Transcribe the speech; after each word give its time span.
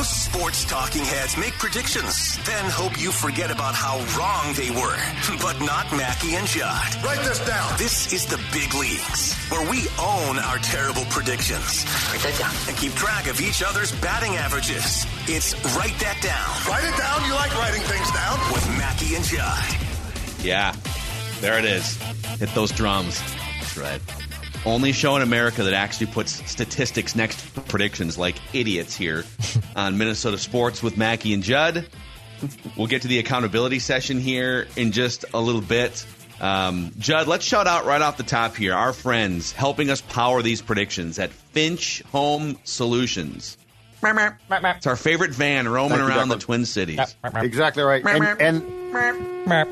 Most 0.00 0.32
sports 0.32 0.64
talking 0.64 1.04
heads 1.04 1.36
make 1.36 1.52
predictions, 1.58 2.38
then 2.46 2.64
hope 2.70 2.98
you 2.98 3.12
forget 3.12 3.50
about 3.50 3.74
how 3.74 3.98
wrong 4.16 4.54
they 4.54 4.70
were. 4.70 4.96
But 5.42 5.60
not 5.60 5.92
Mackey 5.92 6.36
and 6.36 6.46
Judd. 6.46 7.04
Write 7.04 7.20
this 7.20 7.38
down. 7.46 7.76
This 7.76 8.10
is 8.10 8.24
the 8.24 8.40
big 8.50 8.72
leagues, 8.72 9.34
where 9.52 9.60
we 9.70 9.84
own 10.00 10.38
our 10.38 10.56
terrible 10.64 11.04
predictions. 11.10 11.84
Write 12.08 12.22
that 12.24 12.36
down. 12.38 12.54
And 12.66 12.76
keep 12.78 12.94
track 12.94 13.26
of 13.26 13.42
each 13.42 13.62
other's 13.62 13.92
batting 14.00 14.36
averages. 14.36 15.04
It's 15.28 15.52
Write 15.76 15.98
That 16.00 16.16
Down. 16.24 16.48
Write 16.64 16.88
it 16.88 16.96
down. 16.96 17.20
You 17.28 17.34
like 17.34 17.52
writing 17.60 17.82
things 17.82 18.10
down. 18.10 18.40
With 18.54 18.66
Mackey 18.80 19.16
and 19.16 19.24
Judd. 19.26 19.68
Yeah, 20.42 20.74
there 21.42 21.58
it 21.58 21.66
is. 21.66 22.00
Hit 22.40 22.48
those 22.54 22.72
drums. 22.72 23.20
That's 23.60 23.76
right. 23.76 24.00
Only 24.66 24.92
show 24.92 25.16
in 25.16 25.22
America 25.22 25.62
that 25.62 25.72
actually 25.72 26.08
puts 26.08 26.32
statistics 26.50 27.16
next 27.16 27.54
to 27.54 27.60
predictions 27.62 28.18
like 28.18 28.36
idiots 28.52 28.94
here 28.94 29.24
on 29.76 29.96
Minnesota 29.96 30.36
Sports 30.36 30.82
with 30.82 30.98
Mackey 30.98 31.32
and 31.32 31.42
Judd. 31.42 31.86
We'll 32.76 32.86
get 32.86 33.02
to 33.02 33.08
the 33.08 33.18
accountability 33.18 33.78
session 33.78 34.20
here 34.20 34.66
in 34.76 34.92
just 34.92 35.24
a 35.32 35.40
little 35.40 35.62
bit. 35.62 36.04
Um, 36.40 36.92
Judd, 36.98 37.26
let's 37.26 37.44
shout 37.44 37.66
out 37.66 37.86
right 37.86 38.02
off 38.02 38.16
the 38.16 38.22
top 38.22 38.54
here 38.54 38.74
our 38.74 38.92
friends 38.92 39.52
helping 39.52 39.90
us 39.90 40.02
power 40.02 40.42
these 40.42 40.60
predictions 40.60 41.18
at 41.18 41.30
Finch 41.30 42.02
Home 42.12 42.58
Solutions. 42.64 43.56
It's 44.78 44.86
our 44.86 44.96
favorite 44.96 45.32
van 45.32 45.68
roaming 45.68 45.98
Thank 45.98 46.10
you, 46.10 46.16
around 46.16 46.28
the 46.28 46.38
Twin 46.38 46.66
Cities. 46.66 46.98
Exactly 47.24 47.82
right. 47.82 48.04
And, 48.04 48.40
and 48.40 48.80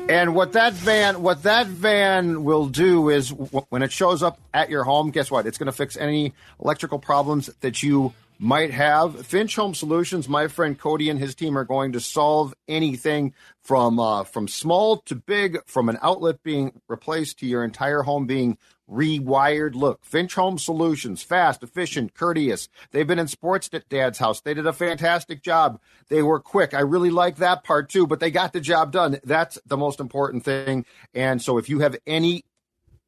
and 0.09 0.35
what 0.35 0.53
that 0.53 0.73
van 0.73 1.21
what 1.21 1.43
that 1.43 1.67
van 1.67 2.43
will 2.43 2.67
do 2.67 3.09
is 3.09 3.29
w- 3.29 3.65
when 3.69 3.81
it 3.81 3.91
shows 3.91 4.23
up 4.23 4.39
at 4.53 4.69
your 4.69 4.83
home, 4.83 5.11
guess 5.11 5.29
what? 5.29 5.45
It's 5.45 5.57
going 5.57 5.67
to 5.67 5.73
fix 5.73 5.97
any 5.97 6.33
electrical 6.61 6.99
problems 6.99 7.49
that 7.61 7.83
you 7.83 8.13
might 8.39 8.71
have. 8.71 9.25
Finch 9.25 9.55
Home 9.57 9.73
Solutions, 9.73 10.29
my 10.29 10.47
friend 10.47 10.79
Cody 10.79 11.09
and 11.09 11.19
his 11.19 11.35
team 11.35 11.57
are 11.57 11.65
going 11.65 11.91
to 11.91 11.99
solve 11.99 12.53
anything 12.67 13.33
from 13.61 13.99
uh, 13.99 14.23
from 14.23 14.47
small 14.47 14.97
to 15.01 15.15
big, 15.15 15.59
from 15.65 15.89
an 15.89 15.97
outlet 16.01 16.41
being 16.41 16.71
replaced 16.87 17.39
to 17.39 17.45
your 17.45 17.63
entire 17.63 18.01
home 18.01 18.25
being 18.25 18.57
rewired. 18.89 19.75
Look, 19.75 20.03
Finch 20.03 20.35
Home 20.35 20.57
Solutions, 20.57 21.21
fast, 21.21 21.63
efficient, 21.63 22.13
courteous. 22.13 22.69
They've 22.91 23.07
been 23.07 23.19
in 23.19 23.27
sports 23.27 23.69
at 23.73 23.87
Dad's 23.89 24.17
house. 24.19 24.41
They 24.41 24.53
did 24.53 24.65
a 24.67 24.73
fantastic 24.73 25.41
job. 25.43 25.79
They 26.09 26.21
were 26.23 26.39
quick. 26.39 26.73
I 26.73 26.79
really 26.81 27.09
like 27.11 27.37
that 27.37 27.63
part 27.63 27.89
too, 27.89 28.07
but 28.07 28.19
they 28.19 28.31
got 28.31 28.53
the 28.53 28.61
job 28.61 28.91
done. 28.91 29.19
That's 29.23 29.57
the 29.65 29.77
most 29.77 29.99
important 29.99 30.43
thing. 30.43 30.85
And 31.13 31.41
so 31.41 31.57
if 31.57 31.69
you 31.69 31.79
have 31.79 31.95
any 32.07 32.43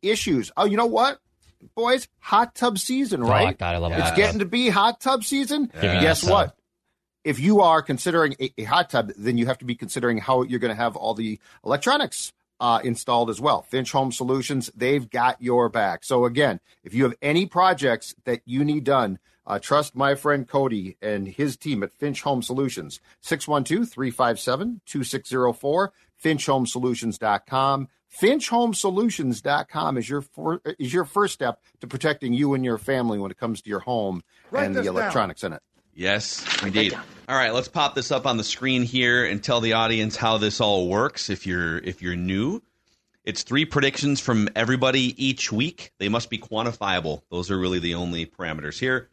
issues, 0.02 0.52
oh, 0.58 0.66
you 0.66 0.78
know 0.78 0.86
what? 0.86 1.20
Boys, 1.76 2.08
hot 2.20 2.56
tub 2.56 2.80
season, 2.80 3.24
Oh, 3.24 3.28
right? 3.28 3.58
God, 3.58 3.76
I 3.76 3.78
love 3.78 3.92
it's 3.92 4.02
hot 4.02 4.16
getting 4.16 4.40
to 4.40 4.46
be 4.46 4.70
hot 4.70 5.00
tub 5.00 5.24
season. 5.24 5.72
A 5.76 5.82
Guess 5.82 6.22
tub. 6.22 6.30
what? 6.32 6.56
If 7.24 7.40
you 7.40 7.62
are 7.62 7.84
considering 7.84 8.36
a, 8.42 8.52
a 8.58 8.64
hot 8.64 8.90
tub, 8.90 9.12
then 9.16 9.38
you 9.38 9.46
have 9.46 9.60
to 9.60 9.66
be 9.66 9.76
considering 9.76 10.18
how 10.18 10.42
you're 10.42 10.60
going 10.60 10.76
to 10.76 10.82
have 10.82 10.96
all 10.96 11.14
the 11.14 11.40
electronics 11.64 12.34
uh, 12.62 12.80
installed 12.84 13.30
as 13.32 13.42
well. 13.42 13.64
Finch 13.64 13.92
Home 13.92 14.12
Solutions, 14.12 14.70
they've 14.76 15.10
got 15.10 15.42
your 15.42 15.68
back. 15.68 16.06
So 16.06 16.26
again, 16.26 16.60
if 16.84 16.94
you 16.94 17.04
have 17.04 17.16
any 17.22 17.48
projects 17.48 18.14
that 18.26 18.42
you 18.46 18.64
need 18.64 18.84
done, 18.84 19.18
uh, 19.48 19.58
trust 19.58 19.96
my 19.96 20.14
friend 20.14 20.48
Cody 20.48 20.96
and 21.02 21.28
his 21.28 21.58
team 21.58 21.82
at 21.82 21.92
Finch 21.92 22.22
Home 22.22 22.44
Solutions. 22.44 23.00
612-357-2604, 23.24 25.90
finchhomesolutions.com. 26.24 27.88
Finchhomesolutions.com 28.22 29.98
is 29.98 30.10
your 30.10 30.22
for, 30.22 30.62
is 30.78 30.94
your 30.94 31.06
first 31.06 31.34
step 31.34 31.62
to 31.80 31.88
protecting 31.88 32.34
you 32.34 32.54
and 32.54 32.64
your 32.64 32.78
family 32.78 33.18
when 33.18 33.32
it 33.32 33.38
comes 33.38 33.62
to 33.62 33.70
your 33.70 33.80
home 33.80 34.22
Write 34.52 34.66
and 34.66 34.76
the 34.76 34.84
down. 34.84 34.96
electronics 34.96 35.44
in 35.44 35.54
it. 35.54 35.64
Yes, 35.94 36.46
indeed. 36.64 36.94
All 37.28 37.36
right, 37.36 37.54
let's 37.54 37.68
pop 37.68 37.96
this 37.96 38.12
up 38.12 38.26
on 38.26 38.38
the 38.38 38.44
screen 38.44 38.84
here 38.84 39.26
and 39.26 39.44
tell 39.44 39.62
the 39.62 39.74
audience 39.74 40.16
how 40.16 40.38
this 40.38 40.60
all 40.60 40.88
works. 40.88 41.30
If 41.30 41.46
you're 41.46 41.78
if 41.78 42.02
you're 42.02 42.16
new, 42.16 42.62
it's 43.24 43.44
three 43.44 43.66
predictions 43.66 44.20
from 44.20 44.50
everybody 44.56 45.16
each 45.24 45.52
week. 45.52 45.92
They 46.00 46.10
must 46.10 46.30
be 46.30 46.38
quantifiable. 46.38 47.22
Those 47.30 47.52
are 47.52 47.58
really 47.58 47.80
the 47.80 47.96
only 47.96 48.26
parameters 48.26 48.80
here. 48.80 49.10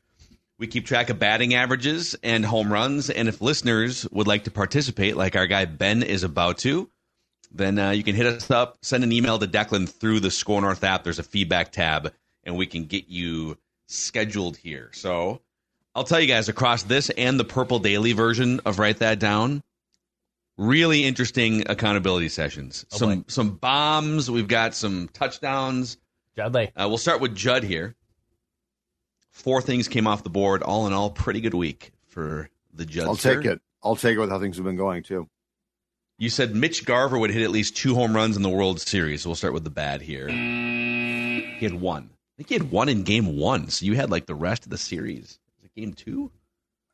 We 0.59 0.67
keep 0.67 0.87
track 0.87 1.11
of 1.11 1.19
batting 1.19 1.55
averages 1.55 2.17
and 2.23 2.45
home 2.45 2.73
runs, 2.73 3.11
and 3.11 3.29
if 3.29 3.41
listeners 3.41 4.09
would 4.11 4.27
like 4.27 4.45
to 4.45 4.51
participate, 4.51 5.17
like 5.17 5.37
our 5.37 5.47
guy 5.47 5.67
Ben 5.67 6.03
is 6.03 6.25
about 6.25 6.59
to, 6.59 6.91
then 7.53 7.79
uh, 7.79 7.91
you 7.91 8.03
can 8.03 8.17
hit 8.17 8.27
us 8.27 8.51
up, 8.51 8.79
send 8.83 9.05
an 9.05 9.13
email 9.13 9.39
to 9.39 9.47
Declan 9.47 9.89
through 9.89 10.21
the 10.21 10.31
SKOR 10.31 10.61
North 10.61 10.83
app. 10.83 11.05
There's 11.05 11.21
a 11.21 11.25
feedback 11.25 11.71
tab, 11.71 12.13
and 12.43 12.57
we 12.57 12.67
can 12.67 12.87
get 12.87 13.09
you 13.09 13.57
scheduled 13.87 14.57
here. 14.57 14.91
So 14.93 15.43
I'll 15.99 16.05
tell 16.05 16.21
you 16.21 16.29
guys 16.29 16.49
across 16.49 16.85
this 16.85 17.11
and 17.11 17.41
the 17.41 17.45
Purple 17.45 17.81
Daily 17.81 18.13
version 18.13 18.61
of 18.65 18.79
Write 18.79 19.01
That 19.01 19.19
Down, 19.19 19.65
really 20.57 21.03
interesting 21.03 21.69
accountability 21.69 22.29
sessions. 22.29 22.87
Oh, 22.93 22.99
some 22.99 23.25
some 23.27 23.51
bombs. 23.57 24.31
We've 24.31 24.47
got 24.47 24.77
some 24.77 25.09
touchdowns. 25.13 25.97
Judley. 26.37 26.71
Uh, 26.77 26.87
we'll 26.87 26.99
start 26.99 27.21
with 27.21 27.35
Judd 27.35 27.65
here. 27.65 27.97
Four 29.33 29.61
things 29.61 29.89
came 29.89 30.07
off 30.07 30.23
the 30.23 30.31
board. 30.31 30.63
All 30.63 30.87
in 30.87 30.93
all, 30.93 31.11
pretty 31.11 31.41
good 31.41 31.55
week 31.55 31.91
for 32.07 32.49
the 32.73 32.87
Judd. 32.87 33.09
I'll 33.09 33.17
take 33.17 33.45
it. 33.45 33.61
I'll 33.83 33.97
take 33.97 34.17
it 34.17 34.21
with 34.21 34.31
how 34.31 34.39
things 34.39 34.55
have 34.55 34.65
been 34.65 34.77
going 34.77 35.03
too. 35.03 35.29
You 36.17 36.31
said 36.31 36.55
Mitch 36.55 36.85
Garver 36.85 37.19
would 37.19 37.31
hit 37.33 37.43
at 37.43 37.51
least 37.51 37.77
two 37.77 37.97
home 37.97 38.15
runs 38.15 38.37
in 38.37 38.43
the 38.45 38.49
World 38.49 38.81
Series. 38.81 39.27
We'll 39.27 39.35
start 39.35 39.53
with 39.53 39.65
the 39.65 39.71
bad 39.71 40.01
here. 40.01 40.29
He 40.29 41.59
had 41.61 41.75
one. 41.75 42.11
I 42.13 42.37
think 42.37 42.51
he 42.51 42.55
had 42.55 42.71
one 42.71 42.89
in 42.89 43.03
game 43.03 43.37
one. 43.37 43.69
So 43.71 43.85
you 43.85 43.97
had 43.97 44.13
like 44.13 44.27
the 44.27 44.37
rest 44.37 44.63
of 44.63 44.71
the 44.71 44.79
series. 44.79 45.41
Was 45.79 45.85
it 45.85 45.87
game 45.87 45.95
two? 45.95 46.31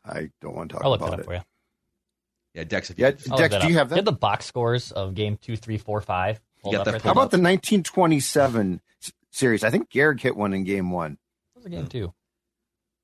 I 0.04 0.30
don't 0.40 0.54
want 0.54 0.70
to 0.70 0.74
talk 0.74 0.80
about 0.82 0.84
it. 0.84 0.84
I'll 0.84 0.90
look 0.90 1.00
about 1.00 1.10
that 1.10 1.14
up 1.14 1.20
it. 1.20 1.24
for 1.26 1.34
you. 1.34 1.40
Yeah, 2.54 2.64
Dex. 2.64 2.90
If 2.90 2.98
Yeah, 2.98 3.08
you 3.08 3.16
I'll 3.32 3.38
Dex, 3.38 3.52
look 3.52 3.62
do 3.62 3.68
you 3.68 3.74
up. 3.74 3.78
have 3.78 3.88
that? 3.90 3.94
Get 3.96 4.04
the 4.04 4.12
box 4.12 4.46
scores 4.46 4.92
of 4.92 5.14
game 5.14 5.36
two, 5.40 5.56
three, 5.56 5.78
four, 5.78 6.00
five. 6.00 6.40
pulled 6.62 6.74
got 6.74 6.80
up 6.80 6.84
that 6.86 6.92
right 6.92 7.00
How 7.02 7.06
there. 7.06 7.12
about 7.12 7.30
the 7.30 7.38
1927 7.38 8.80
s- 9.02 9.12
series? 9.32 9.64
I 9.64 9.70
think 9.70 9.90
Garver 9.92 10.16
hit 10.20 10.36
one 10.36 10.52
in 10.52 10.64
game 10.64 10.90
one. 10.90 11.18
What 11.54 11.64
was 11.64 11.64
the 11.64 11.70
game 11.70 11.86
two? 11.88 12.12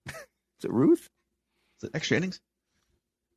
Is 0.06 0.64
it 0.64 0.70
Ruth? 0.72 1.08
Is 1.78 1.84
it 1.88 1.90
extra 1.94 2.16
innings? 2.18 2.40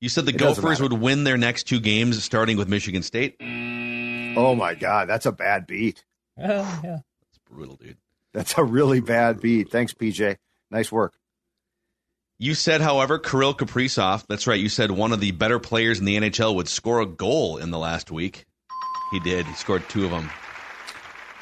You 0.01 0.09
said 0.09 0.25
the 0.25 0.33
It 0.33 0.37
doesn't 0.37 0.61
Gophers 0.61 0.81
matter. 0.81 0.93
would 0.93 1.01
win 1.01 1.23
their 1.23 1.37
next 1.37 1.63
two 1.63 1.79
games, 1.79 2.21
starting 2.21 2.57
with 2.57 2.67
Michigan 2.67 3.01
State. 3.03 3.37
Oh 3.41 4.53
my 4.55 4.75
God, 4.75 5.07
that's 5.07 5.25
a 5.25 5.31
bad 5.31 5.65
beat. 5.65 6.03
Uh, 6.37 6.43
yeah. 6.83 6.97
It's 7.29 7.39
brutal, 7.49 7.77
dude. 7.77 7.97
That's 8.33 8.57
a 8.57 8.63
really 8.63 8.99
bad 8.99 9.39
beat. 9.39 9.69
Thanks, 9.71 9.93
PJ. 9.93 10.35
Nice 10.69 10.91
work. 10.91 11.13
You 12.43 12.55
said, 12.55 12.81
however, 12.81 13.19
Kirill 13.19 13.53
Kaprizov. 13.53 14.25
That's 14.27 14.47
right. 14.47 14.59
You 14.59 14.67
said 14.67 14.91
one 14.91 15.13
of 15.13 15.21
the 15.21 15.31
better 15.31 15.59
players 15.59 15.99
in 15.99 16.03
the 16.03 16.17
NHL 16.17 16.55
would 16.55 16.67
score 16.67 16.99
a 16.99 17.05
goal 17.05 17.55
in 17.55 17.71
the 17.71 17.79
last 17.79 18.11
week. 18.11 18.43
He 19.11 19.21
did. 19.21 19.45
He 19.45 19.53
scored 19.53 19.87
two 19.87 20.03
of 20.03 20.11
them. 20.11 20.29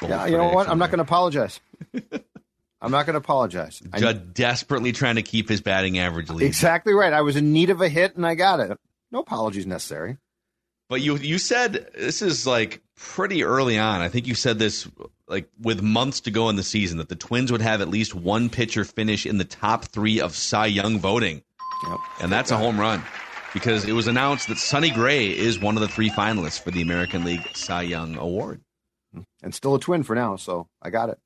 Yeah, 0.00 0.26
you 0.26 0.36
know 0.36 0.50
what? 0.50 0.68
I'm 0.68 0.78
not 0.78 0.90
going 0.90 0.98
to 0.98 1.02
apologize. 1.02 1.58
I'm 2.80 2.92
not 2.92 3.06
going 3.06 3.14
to 3.14 3.18
apologize. 3.18 3.82
Judd 3.96 4.32
desperately 4.32 4.92
trying 4.92 5.16
to 5.16 5.22
keep 5.22 5.48
his 5.48 5.60
batting 5.60 5.98
average 5.98 6.30
lead. 6.30 6.46
exactly 6.46 6.94
right. 6.94 7.12
I 7.12 7.22
was 7.22 7.34
in 7.34 7.52
need 7.52 7.70
of 7.70 7.80
a 7.80 7.88
hit 7.88 8.14
and 8.14 8.24
I 8.24 8.36
got 8.36 8.60
it. 8.60 8.78
No 9.10 9.18
apologies 9.18 9.66
necessary. 9.66 10.18
But 10.92 11.00
you 11.00 11.16
you 11.16 11.38
said 11.38 11.88
this 11.94 12.20
is 12.20 12.46
like 12.46 12.82
pretty 12.96 13.44
early 13.44 13.78
on. 13.78 14.02
I 14.02 14.10
think 14.10 14.26
you 14.26 14.34
said 14.34 14.58
this 14.58 14.86
like 15.26 15.48
with 15.58 15.80
months 15.80 16.20
to 16.20 16.30
go 16.30 16.50
in 16.50 16.56
the 16.56 16.62
season 16.62 16.98
that 16.98 17.08
the 17.08 17.16
Twins 17.16 17.50
would 17.50 17.62
have 17.62 17.80
at 17.80 17.88
least 17.88 18.14
one 18.14 18.50
pitcher 18.50 18.84
finish 18.84 19.24
in 19.24 19.38
the 19.38 19.44
top 19.46 19.86
three 19.86 20.20
of 20.20 20.36
Cy 20.36 20.66
Young 20.66 20.98
voting, 20.98 21.42
Yep. 21.88 21.98
and 22.20 22.30
that's 22.30 22.50
a 22.50 22.58
home 22.58 22.78
run 22.78 23.02
because 23.54 23.86
it 23.86 23.92
was 23.92 24.06
announced 24.06 24.48
that 24.48 24.58
Sonny 24.58 24.90
Gray 24.90 25.28
is 25.30 25.58
one 25.58 25.76
of 25.78 25.80
the 25.80 25.88
three 25.88 26.10
finalists 26.10 26.60
for 26.62 26.70
the 26.70 26.82
American 26.82 27.24
League 27.24 27.48
Cy 27.54 27.80
Young 27.82 28.18
Award. 28.18 28.60
Mm-hmm. 29.14 29.22
And 29.42 29.54
still 29.54 29.74
a 29.74 29.80
twin 29.80 30.02
for 30.02 30.14
now, 30.14 30.36
so 30.36 30.68
I 30.82 30.90
got 30.90 31.08
it. 31.08 31.18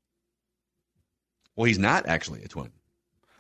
Well, 1.57 1.65
he's 1.65 1.81
not 1.81 2.07
actually 2.07 2.45
a 2.45 2.49
twin. 2.49 2.71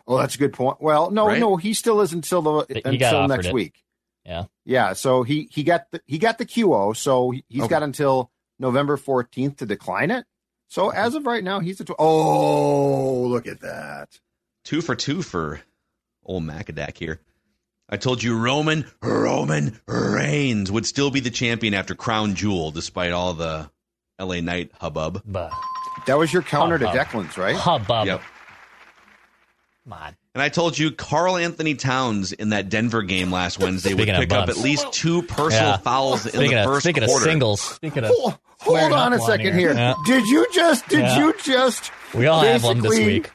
Oh, 0.08 0.18
that's 0.18 0.34
a 0.34 0.38
good 0.38 0.52
point. 0.52 0.78
Well, 0.80 1.12
no, 1.12 1.28
Right? 1.28 1.38
no, 1.38 1.56
he 1.56 1.72
still 1.72 2.00
is 2.00 2.12
until 2.12 2.42
the 2.42 2.66
He 2.68 2.82
until 2.84 3.16
offered 3.16 3.28
next 3.28 3.46
it. 3.46 3.54
week. 3.54 3.84
Yeah. 4.26 4.44
Yeah, 4.64 4.92
so 4.94 5.22
he 5.22 5.48
he 5.52 5.62
got 5.62 5.90
the 5.92 6.00
he 6.06 6.18
got 6.18 6.38
the 6.38 6.44
QO, 6.46 6.96
so 6.96 7.30
he- 7.30 7.44
he's 7.48 7.62
Okay. 7.62 7.70
got 7.70 7.82
until 7.84 8.30
November 8.58 8.96
14th 8.96 9.58
to 9.58 9.66
decline 9.66 10.10
it. 10.10 10.26
So 10.68 10.90
as 10.90 11.14
of 11.14 11.26
right 11.26 11.44
now, 11.44 11.60
he's 11.60 11.80
a 11.80 11.84
tw- 11.84 11.92
Oh, 11.98 13.22
look 13.28 13.46
at 13.46 13.60
that. 13.60 14.18
Two 14.64 14.80
for 14.82 14.96
two 14.96 15.22
for 15.22 15.60
old 16.24 16.42
Macadac 16.42 16.98
here. 16.98 17.20
I 17.88 17.96
told 17.98 18.20
you 18.20 18.36
Roman 18.36 18.84
Roman 19.00 19.80
Reigns 19.86 20.72
would 20.72 20.86
still 20.86 21.12
be 21.12 21.20
the 21.20 21.30
champion 21.30 21.72
after 21.72 21.94
Crown 21.94 22.34
Jewel, 22.34 22.72
despite 22.72 23.12
all 23.12 23.32
the 23.34 23.70
LA 24.18 24.40
Knight 24.40 24.72
hubbub. 24.80 25.22
But 25.24 25.52
That 26.08 26.18
was 26.18 26.32
your 26.32 26.42
counter 26.42 26.78
to 26.80 26.86
Declan's, 26.86 27.38
right? 27.38 27.54
hubbub. 27.54 28.06
Yep. 28.06 28.22
Come 29.84 29.92
on. 29.92 30.16
And 30.36 30.42
I 30.42 30.50
told 30.50 30.78
you 30.78 30.90
Karl-Anthony 30.90 31.76
Towns 31.76 32.30
in 32.34 32.50
that 32.50 32.68
Denver 32.68 33.00
game 33.02 33.30
last 33.30 33.58
Wednesday 33.58 33.94
would 33.94 34.06
pick 34.06 34.30
up 34.34 34.50
at 34.50 34.58
least 34.58 34.92
two 34.92 35.22
personal 35.22 35.70
Yeah. 35.70 35.76
fouls 35.78 36.26
in 36.26 36.32
Speaking 36.32 36.50
the 36.50 36.58
of 36.60 36.66
first 36.66 36.84
speaking 36.84 37.04
quarter. 37.04 37.24
of 37.24 37.30
singles, 37.30 37.60
speaking 37.62 38.04
of 38.04 38.10
Hold, 38.14 38.38
hold 38.60 38.92
on 38.92 39.14
a 39.14 39.18
second 39.18 39.20
one 39.20 39.30
second 39.30 39.58
here. 39.58 39.72
Yeah. 39.72 39.94
Did 40.04 40.26
you 40.26 40.46
just 40.52 40.86
did 40.88 41.00
Yeah. 41.00 41.18
you 41.20 41.34
just 41.42 41.90
We 42.12 42.26
all 42.26 42.42
have 42.42 42.64
one 42.64 42.80
this 42.82 42.90
basically- 42.90 43.12
week. 43.14 43.30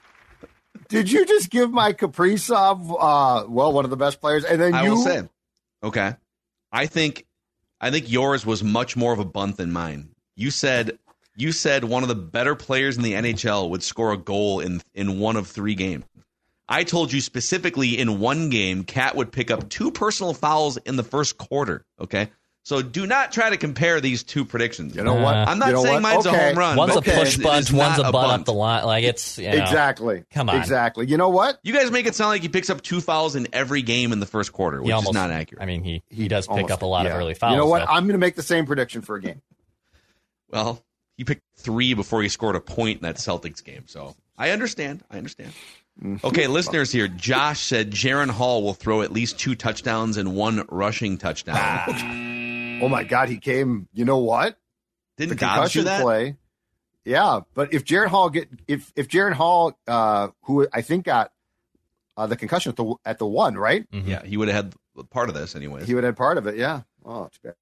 Did 0.89 1.11
you 1.11 1.25
just 1.25 1.49
give 1.49 1.71
my 1.71 1.91
Kaprizov 1.93 2.95
uh 2.99 3.45
well 3.49 3.73
one 3.73 3.83
of 3.83 3.89
the 3.89 3.97
best 3.97 4.21
players 4.21 4.43
and 4.43 4.61
then 4.61 4.75
I 4.75 4.83
you 4.83 4.91
will 4.91 5.01
say, 5.03 5.23
okay, 5.81 6.13
I 6.71 6.85
think, 6.85 7.25
I 7.79 7.89
think 7.89 8.11
yours 8.11 8.45
was 8.45 8.63
much 8.63 8.95
more 8.95 9.11
of 9.11 9.17
a 9.17 9.25
bunt 9.25 9.57
than 9.57 9.71
mine. 9.71 10.09
You 10.35 10.51
said, 10.51 10.99
you 11.35 11.51
said 11.51 11.83
one 11.83 12.03
of 12.03 12.09
the 12.09 12.15
better 12.15 12.53
players 12.53 12.95
in 12.95 13.01
the 13.01 13.13
NHL 13.13 13.71
would 13.71 13.81
score 13.81 14.11
a 14.11 14.17
goal 14.17 14.59
in 14.59 14.83
in 14.93 15.17
one 15.17 15.35
of 15.35 15.47
three 15.47 15.73
games. 15.73 16.03
I 16.71 16.83
told 16.85 17.11
you 17.11 17.19
specifically 17.21 17.99
in 17.99 18.19
one 18.19 18.49
game, 18.49 18.83
Cat 18.85 19.15
would 19.17 19.31
pick 19.31 19.51
up 19.51 19.69
two 19.69 19.91
personal 19.91 20.33
fouls 20.33 20.77
in 20.77 20.95
the 20.95 21.03
first 21.03 21.37
quarter. 21.37 21.85
Okay. 21.99 22.29
So 22.63 22.81
do 22.83 23.07
not 23.07 23.31
try 23.31 23.49
to 23.49 23.57
compare 23.57 23.99
these 24.01 24.21
two 24.23 24.45
predictions. 24.45 24.95
You 24.95 25.03
know 25.03 25.15
what? 25.15 25.35
Uh, 25.35 25.45
I'm 25.47 25.57
not 25.59 25.69
You 25.69 25.73
know 25.73 25.81
saying 25.83 25.93
what? 25.95 26.01
mine's 26.03 26.25
a 26.27 26.29
Okay. 26.29 26.47
home 26.49 26.57
run. 26.59 26.77
One's 26.77 26.93
but 26.93 27.07
a 27.07 27.11
push 27.11 27.33
it 27.33 27.39
is 27.39 27.43
bunt, 27.43 27.71
one's 27.71 27.97
not 27.97 27.99
a 27.99 28.11
bunt 28.11 28.15
up 28.15 28.31
bunt. 28.31 28.45
the 28.45 28.53
line. 28.53 28.85
Like 28.85 29.03
it's 29.03 29.39
you 29.39 29.49
know, 29.49 29.57
Exactly. 29.57 30.23
Come 30.31 30.47
on. 30.49 30.57
Exactly. 30.57 31.07
You 31.07 31.17
know 31.17 31.29
what? 31.29 31.59
You 31.63 31.73
guys 31.73 31.89
make 31.91 32.05
it 32.05 32.13
sound 32.15 32.29
like 32.29 32.43
he 32.43 32.49
picks 32.49 32.69
up 32.69 32.81
two 32.83 33.01
fouls 33.01 33.35
in 33.35 33.47
every 33.51 33.81
game 33.81 34.13
in 34.13 34.19
the 34.19 34.27
first 34.27 34.53
quarter, 34.53 34.77
he 34.77 34.83
which 34.85 34.93
almost, 34.93 35.09
is 35.09 35.15
not 35.15 35.31
accurate. 35.31 35.61
I 35.63 35.65
mean, 35.65 35.83
he 35.83 36.03
he 36.09 36.27
does 36.27 36.45
pick 36.45 36.51
Almost- 36.55 36.71
up 36.73 36.81
a 36.83 36.85
lot 36.85 37.05
of 37.07 37.13
early 37.13 37.33
fouls. 37.33 37.51
You 37.51 37.57
know 37.57 37.65
what? 37.65 37.79
but- 37.85 37.89
I'm 37.91 38.03
going 38.03 38.13
to 38.13 38.19
make 38.19 38.35
the 38.35 38.43
same 38.43 38.65
prediction 38.67 39.01
for 39.01 39.15
a 39.15 39.21
game. 39.21 39.41
well, 40.49 40.83
he 41.17 41.23
picked 41.23 41.41
three 41.57 41.93
before 41.95 42.21
he 42.21 42.29
scored 42.29 42.55
a 42.55 42.59
point 42.61 42.97
in 42.97 43.03
that 43.03 43.15
Celtics 43.17 43.63
game. 43.63 43.83
So 43.87 44.15
I 44.37 44.51
understand. 44.51 45.03
I 45.09 45.17
understand. 45.17 45.51
Mm-hmm. 46.03 46.25
Okay, 46.25 46.47
listeners 46.47 46.91
here. 46.91 47.07
Josh 47.07 47.59
said 47.61 47.91
Jaren 47.91 48.29
Hall 48.29 48.63
will 48.63 48.73
throw 48.73 49.01
at 49.03 49.11
least 49.11 49.37
two 49.39 49.53
touchdowns 49.55 50.17
and 50.17 50.35
one 50.35 50.65
rushing 50.69 51.17
touchdown. 51.17 52.79
Oh 52.81 52.89
my 52.89 53.03
God, 53.03 53.29
he 53.29 53.37
came. 53.37 53.87
You 53.93 54.05
know 54.05 54.17
what? 54.17 54.57
Didn't 55.17 55.29
the 55.29 55.35
Dobbs 55.35 55.73
do 55.73 55.81
concussion 55.81 55.85
that? 55.85 56.01
play. 56.01 56.35
Yeah, 57.05 57.41
but 57.53 57.73
if 57.73 57.83
Jaren 57.85 58.07
Hall 58.07 58.29
get 58.29 58.49
if 58.67 58.91
if 58.95 59.07
Jaren 59.07 59.33
Hall, 59.33 59.77
uh, 59.87 60.29
who 60.43 60.67
I 60.73 60.81
think 60.81 61.05
got 61.05 61.31
uh, 62.17 62.25
the 62.27 62.35
concussion 62.35 62.71
at 62.71 62.75
the 62.77 62.95
at 63.05 63.19
the 63.19 63.27
one, 63.27 63.55
right? 63.55 63.89
Mhm. 63.91 64.07
Yeah, 64.07 64.25
he 64.25 64.37
would 64.37 64.47
have 64.47 64.73
had 64.97 65.09
part 65.11 65.29
of 65.29 65.35
this 65.35 65.55
anyway. 65.55 65.85
He 65.85 65.93
would 65.93 66.03
have 66.03 66.13
had 66.13 66.17
part 66.17 66.37
of 66.37 66.47
it. 66.47 66.57
Yeah. 66.57 66.81
Oh, 67.05 67.25
it's 67.25 67.37
bad. 67.39 67.53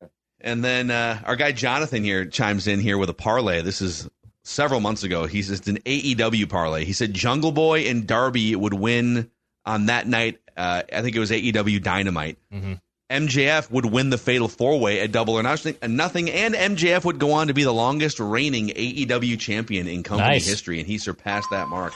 And 0.42 0.64
then 0.64 0.90
uh, 0.92 1.20
our 1.26 1.36
guy 1.36 1.52
Jonathan 1.52 2.04
here 2.04 2.26
chimes 2.26 2.68
in 2.68 2.80
here 2.80 2.98
with 2.98 3.10
a 3.10 3.14
parlay. 3.14 3.62
This 3.62 3.82
is 3.82 4.10
several 4.50 4.80
months 4.80 5.04
ago. 5.04 5.26
He 5.26 5.42
says 5.42 5.60
it's 5.60 5.68
an 5.68 5.78
AEW 5.86 6.50
parlay. 6.50 6.86
He 6.86 6.94
said 6.94 7.14
Jungle 7.14 7.52
Boy 7.52 7.82
and 7.88 8.06
Darby 8.08 8.56
would 8.56 8.74
win 8.74 9.30
on 9.66 9.86
that 9.88 10.08
night. 10.08 10.40
Uh, 10.58 10.84
I 10.92 11.02
think 11.02 11.16
it 11.16 11.20
was 11.20 11.32
AEW 11.32 11.80
Dynamite. 11.82 12.38
Mhm. 12.54 12.82
MJF 13.12 13.72
would 13.72 13.86
win 13.88 14.12
the 14.12 14.20
Fatal 14.20 14.48
Four 14.48 14.80
Way 14.80 15.00
at 15.00 15.12
Double 15.12 15.34
or 15.34 15.42
Nothing, 15.42 15.76
and 15.82 15.98
nothing, 15.98 16.30
and 16.30 16.54
MJF 16.54 17.04
would 17.06 17.18
go 17.18 17.32
on 17.32 17.48
to 17.48 17.56
be 17.56 17.64
the 17.64 17.74
longest 17.74 18.20
reigning 18.20 18.70
AEW 18.76 19.36
champion 19.40 19.88
in 19.88 20.04
company 20.04 20.30
Nice. 20.34 20.46
history, 20.46 20.78
and 20.80 20.88
he 20.88 21.00
surpassed 21.00 21.50
that 21.50 21.70
mark. 21.70 21.94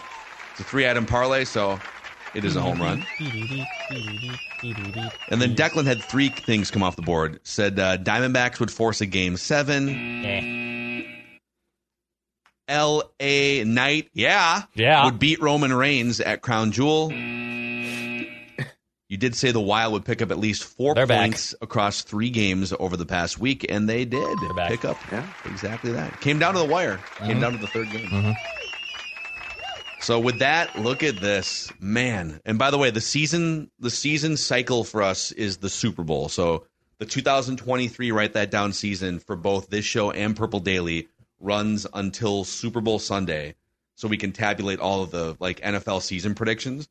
It's 0.52 0.62
a 0.62 0.64
three 0.64 0.90
item 0.90 1.06
parlay, 1.06 1.46
so 1.46 1.80
it 2.34 2.44
is 2.46 2.56
a 2.56 2.62
home 2.62 2.82
run. 2.82 3.06
And 5.30 5.42
then 5.42 5.56
Declan 5.56 5.86
had 5.86 6.02
three 6.04 6.30
things 6.30 6.72
come 6.72 6.82
off 6.84 6.96
the 6.96 7.02
board. 7.04 7.40
Said 7.44 7.78
uh, 7.80 7.98
Diamondbacks 7.98 8.60
would 8.60 8.72
force 8.72 9.02
a 9.02 9.06
game 9.06 9.38
seven. 9.38 10.26
Eh. 10.26 10.73
L.A. 12.68 13.64
Knight, 13.64 14.10
yeah, 14.14 14.64
Yeah. 14.76 15.06
would 15.06 15.20
beat 15.20 15.42
Roman 15.42 15.74
Reigns 15.74 16.20
at 16.20 16.42
Crown 16.42 16.72
Jewel. 16.72 17.12
You 19.10 19.18
did 19.18 19.36
say 19.36 19.52
the 19.52 19.60
Wild 19.62 19.94
would 19.94 20.06
pick 20.06 20.22
up 20.24 20.32
at 20.32 20.40
least 20.40 20.64
4 20.64 20.96
They're 20.96 21.06
back. 21.06 21.20
points 21.20 21.54
across 21.62 22.02
three 22.02 22.32
games 22.32 22.74
over 22.80 22.98
the 22.98 23.06
past 23.06 23.38
week, 23.38 23.66
and 23.70 23.88
they 23.88 24.06
did 24.06 24.26
back. 24.56 24.70
pick 24.70 24.86
up 24.86 24.98
Yeah. 25.12 25.26
exactly 25.46 25.92
that. 25.92 26.20
Came 26.22 26.40
down 26.40 26.54
to 26.54 26.60
the 26.60 26.66
wire. 26.66 27.00
Came 27.20 27.38
Mhm. 27.38 27.42
down 27.42 27.52
to 27.52 27.58
the 27.60 27.68
third 27.68 27.92
game. 27.92 28.08
Mhm. 28.10 28.36
So 30.02 30.20
with 30.20 30.40
that, 30.40 30.80
look 30.80 31.04
at 31.04 31.22
this, 31.22 31.72
man. 31.80 32.42
And 32.46 32.58
by 32.58 32.72
the 32.72 32.78
way, 32.78 32.90
the 32.90 33.02
season 33.02 33.70
the 33.80 33.92
season 33.92 34.36
cycle 34.36 34.84
for 34.84 35.02
us 35.04 35.32
is 35.32 35.58
the 35.58 35.70
Super 35.70 36.04
Bowl. 36.04 36.28
So 36.28 36.66
the 37.00 37.06
2023 37.06 38.12
write 38.12 38.34
that 38.34 38.50
down 38.52 38.74
season 38.74 39.20
for 39.20 39.36
both 39.36 39.70
this 39.70 39.86
show 39.86 40.12
and 40.12 40.36
Purple 40.36 40.60
Daily 40.60 41.08
runs 41.44 41.86
until 41.94 42.44
Super 42.44 42.82
Bowl 42.82 43.00
Sunday, 43.00 43.56
so 43.96 44.08
we 44.08 44.18
can 44.18 44.32
tabulate 44.32 44.80
all 44.80 45.04
of 45.04 45.12
the 45.12 45.36
like 45.40 45.60
NFL 45.62 46.02
season 46.02 46.36
predictions. 46.36 46.88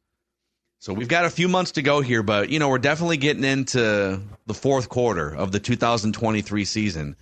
So 0.78 0.92
we've 0.92 1.08
got 1.08 1.24
a 1.24 1.30
few 1.30 1.48
months 1.48 1.72
to 1.72 1.82
go 1.82 2.00
here, 2.00 2.22
but 2.22 2.50
you 2.50 2.58
know 2.58 2.68
we're 2.68 2.78
definitely 2.78 3.16
getting 3.16 3.44
into 3.44 4.20
the 4.46 4.54
fourth 4.54 4.88
quarter 4.88 5.34
of 5.34 5.52
the 5.52 5.60
2023 5.60 6.64
season, 6.64 7.16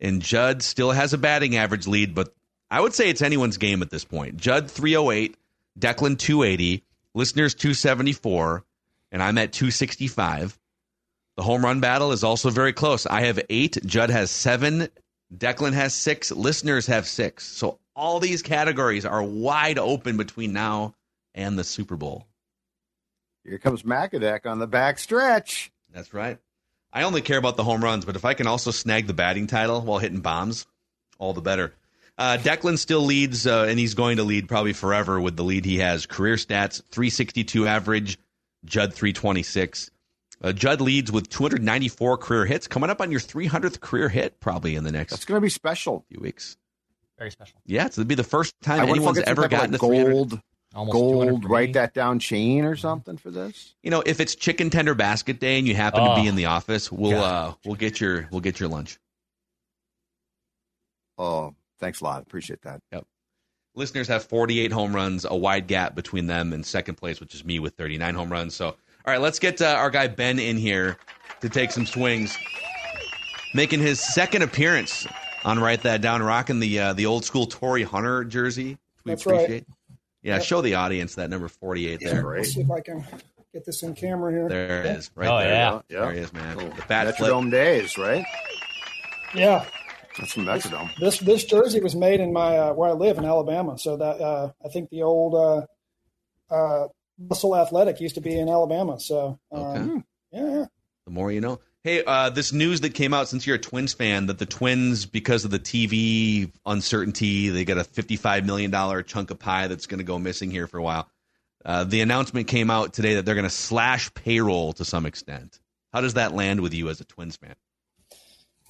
and 0.00 0.20
Judd 0.20 0.62
still 0.62 0.90
has 0.90 1.12
a 1.12 1.18
batting 1.18 1.56
average 1.56 1.86
lead, 1.86 2.14
but 2.14 2.34
I 2.70 2.80
would 2.80 2.94
say 2.94 3.08
it's 3.08 3.22
anyone's 3.22 3.58
game 3.58 3.82
at 3.82 3.90
this 3.90 4.04
point. 4.04 4.36
Judd 4.36 4.70
308, 4.70 5.36
Declan 5.78 6.18
280, 6.18 6.82
listeners 7.14 7.54
274, 7.54 8.64
and 9.12 9.22
I'm 9.22 9.38
at 9.38 9.52
265. 9.52 10.58
The 11.36 11.42
home 11.42 11.64
run 11.64 11.80
battle 11.80 12.12
is 12.12 12.24
also 12.24 12.50
very 12.50 12.72
close. 12.72 13.06
I 13.06 13.20
have 13.22 13.38
eight, 13.50 13.78
Judd 13.84 14.10
has 14.10 14.30
seven, 14.30 14.88
Declan 15.34 15.72
has 15.72 15.94
six, 15.94 16.30
listeners 16.30 16.86
have 16.86 17.06
six. 17.06 17.44
So 17.44 17.78
all 17.94 18.20
these 18.20 18.42
categories 18.42 19.04
are 19.04 19.22
wide 19.22 19.78
open 19.78 20.16
between 20.16 20.52
now 20.52 20.94
and 21.34 21.58
the 21.58 21.64
Super 21.64 21.96
Bowl. 21.96 22.26
Here 23.44 23.58
comes 23.58 23.82
Macadac 23.82 24.46
on 24.46 24.58
the 24.58 24.66
back 24.66 24.98
stretch. 24.98 25.70
That's 25.92 26.12
right. 26.12 26.38
I 26.92 27.02
only 27.02 27.20
care 27.20 27.38
about 27.38 27.56
the 27.56 27.64
home 27.64 27.82
runs, 27.82 28.04
but 28.04 28.16
if 28.16 28.24
I 28.24 28.34
can 28.34 28.46
also 28.46 28.70
snag 28.70 29.06
the 29.06 29.14
batting 29.14 29.46
title 29.46 29.82
while 29.82 29.98
hitting 29.98 30.20
bombs, 30.20 30.66
all 31.18 31.32
the 31.32 31.40
better. 31.40 31.74
Uh, 32.18 32.38
Declan 32.40 32.78
still 32.78 33.02
leads, 33.02 33.46
uh, 33.46 33.66
and 33.68 33.78
he's 33.78 33.94
going 33.94 34.16
to 34.16 34.24
lead 34.24 34.48
probably 34.48 34.72
forever 34.72 35.20
with 35.20 35.36
the 35.36 35.44
lead 35.44 35.64
he 35.64 35.78
has. 35.78 36.06
Career 36.06 36.36
stats 36.36 36.82
362 36.90 37.66
average, 37.66 38.18
Judd 38.64 38.94
326. 38.94 39.90
Uh, 40.42 40.52
Judd 40.52 40.80
leads 40.80 41.10
with 41.10 41.28
294 41.30 42.18
career 42.18 42.44
hits, 42.44 42.66
coming 42.68 42.90
up 42.90 43.00
on 43.00 43.10
your 43.10 43.20
300th 43.20 43.80
career 43.80 44.08
hit 44.08 44.38
probably 44.40 44.76
in 44.76 44.84
the 44.84 44.92
next 44.92 45.12
That's 45.12 45.24
going 45.24 45.36
to 45.38 45.42
be 45.42 45.48
special. 45.48 46.04
few 46.10 46.20
weeks. 46.20 46.56
Very 47.18 47.30
special. 47.30 47.58
Yeah, 47.64 47.86
it's, 47.86 47.96
it'll 47.96 48.06
be 48.06 48.14
the 48.14 48.22
first 48.22 48.54
time 48.62 48.80
I 48.80 48.84
wonder 48.84 48.92
if 49.02 49.06
I'll 49.06 49.12
anyone's 49.12 49.18
ever 49.28 49.48
gotten 49.48 49.72
like, 49.72 49.80
to 49.80 49.86
300. 49.86 50.12
gold, 50.12 50.40
Almost 50.74 50.92
gold. 50.92 51.24
200 51.26 51.50
Write 51.50 51.72
that 51.72 51.94
down 51.94 52.18
chain 52.18 52.66
or 52.66 52.76
something 52.76 53.16
for 53.16 53.30
this. 53.30 53.74
You 53.82 53.90
know, 53.90 54.02
if 54.04 54.20
it's 54.20 54.34
chicken 54.34 54.68
tender 54.68 54.94
basket 54.94 55.40
day 55.40 55.58
and 55.58 55.66
you 55.66 55.74
happen 55.74 56.00
Oh, 56.02 56.14
to 56.16 56.20
be 56.22 56.28
in 56.28 56.36
the 56.36 56.46
office, 56.46 56.92
we'll 56.92 57.12
God. 57.12 57.48
uh, 57.48 57.54
we'll 57.64 57.76
get 57.76 57.98
your 58.00 58.28
we'll 58.30 58.42
get 58.42 58.60
your 58.60 58.68
lunch. 58.68 58.98
Oh, 61.18 61.54
thanks 61.80 62.00
a 62.00 62.04
lot. 62.04 62.22
Appreciate 62.22 62.62
that. 62.62 62.80
Yep. 62.92 63.06
Listeners 63.74 64.08
have 64.08 64.24
48 64.24 64.72
home 64.72 64.94
runs, 64.94 65.24
a 65.24 65.34
wide 65.36 65.66
gap 65.66 65.94
between 65.94 66.26
them 66.26 66.52
and 66.52 66.64
second 66.64 66.96
place, 66.96 67.20
which 67.20 67.34
is 67.34 67.44
me 67.44 67.58
with 67.58 67.74
39 67.76 68.14
home 68.14 68.30
runs. 68.30 68.54
So, 68.54 68.76
all 69.06 69.12
right, 69.12 69.20
let's 69.20 69.38
get 69.38 69.60
uh, 69.62 69.66
our 69.66 69.90
guy 69.90 70.08
Ben 70.08 70.38
in 70.38 70.56
here 70.56 70.96
to 71.40 71.48
take 71.48 71.70
some 71.70 71.86
swings, 71.86 72.36
making 73.54 73.80
his 73.80 74.00
second 74.14 74.42
appearance 74.42 75.06
on 75.44 75.58
Write 75.60 75.82
That 75.82 76.00
Down, 76.00 76.22
rocking 76.22 76.58
the 76.60 76.78
uh, 76.80 76.92
the 76.92 77.06
old 77.06 77.24
school 77.24 77.46
Torii 77.46 77.84
Hunter 77.84 78.24
jersey. 78.24 78.78
We 79.04 79.12
That's 79.12 79.26
right. 79.26 79.34
appreciate. 79.36 79.66
Yeah, 80.22 80.40
show 80.40 80.60
the 80.60 80.74
audience 80.74 81.14
that 81.14 81.30
number 81.30 81.46
48 81.46 82.00
there. 82.00 82.36
Let's 82.36 82.52
see 82.54 82.62
if 82.62 82.70
I 82.70 82.80
can 82.80 83.04
get 83.52 83.64
this 83.64 83.84
in 83.84 83.94
camera 83.94 84.32
here. 84.32 84.48
There 84.48 84.80
it 84.82 84.86
is, 84.96 85.10
right 85.14 85.28
Oh, 85.28 85.38
there. 85.38 85.52
yeah. 85.52 85.80
There 85.88 86.12
he 86.12 86.18
is, 86.18 86.32
man. 86.32 86.56
The 86.56 86.84
bat 86.88 87.16
flip. 87.16 87.30
Metrodome 87.32 87.50
days, 87.52 87.96
right? 87.96 88.24
Yeah, 89.36 89.64
That's 90.18 90.32
from 90.32 90.46
Metrodome. 90.46 90.90
this 90.98 91.18
this 91.20 91.44
jersey 91.44 91.80
was 91.80 91.94
made 91.94 92.18
in 92.18 92.32
my 92.32 92.56
uh, 92.58 92.72
where 92.72 92.90
I 92.90 92.92
live 92.94 93.18
in 93.18 93.24
Alabama. 93.24 93.78
So 93.78 93.96
that 93.98 94.20
uh, 94.20 94.50
I 94.64 94.68
think 94.68 94.90
the 94.90 95.02
old 95.02 95.34
uh, 96.50 96.52
uh, 96.52 96.88
Russell 97.18 97.56
Athletic 97.56 98.00
used 98.00 98.14
to 98.16 98.20
be 98.20 98.38
in 98.38 98.48
Alabama. 98.48 98.98
So 99.00 99.38
um, 99.52 99.60
Okay. 99.62 100.02
yeah, 100.32 100.50
yeah. 100.58 100.64
The 101.06 101.12
more 101.12 101.30
you 101.32 101.40
know. 101.40 101.60
Hey, 101.84 102.02
uh, 102.04 102.30
this 102.30 102.52
news 102.52 102.80
that 102.80 102.94
came 102.94 103.14
out 103.14 103.28
since 103.28 103.46
you're 103.46 103.56
a 103.56 103.60
Twins 103.60 103.92
fan 103.94 104.26
that 104.26 104.38
the 104.38 104.46
Twins, 104.46 105.06
because 105.06 105.44
of 105.44 105.52
the 105.52 105.60
TV 105.60 106.50
uncertainty, 106.66 107.48
they 107.50 107.64
got 107.64 107.78
a 107.78 107.84
$55 107.84 108.44
million 108.44 108.72
chunk 109.04 109.30
of 109.30 109.38
pie 109.38 109.68
that's 109.68 109.86
going 109.86 109.98
to 109.98 110.04
go 110.04 110.18
missing 110.18 110.50
here 110.50 110.66
for 110.66 110.78
a 110.78 110.82
while. 110.82 111.08
Uh, 111.64 111.84
the 111.84 112.00
announcement 112.00 112.48
came 112.48 112.70
out 112.70 112.92
today 112.92 113.14
that 113.14 113.24
they're 113.24 113.36
going 113.36 113.44
to 113.44 113.50
slash 113.50 114.12
payroll 114.14 114.72
to 114.72 114.84
some 114.84 115.06
extent. 115.06 115.60
How 115.92 116.00
does 116.00 116.14
that 116.14 116.32
land 116.32 116.60
with 116.60 116.74
you 116.74 116.88
as 116.88 117.00
a 117.00 117.04
Twins 117.04 117.36
fan? 117.36 117.54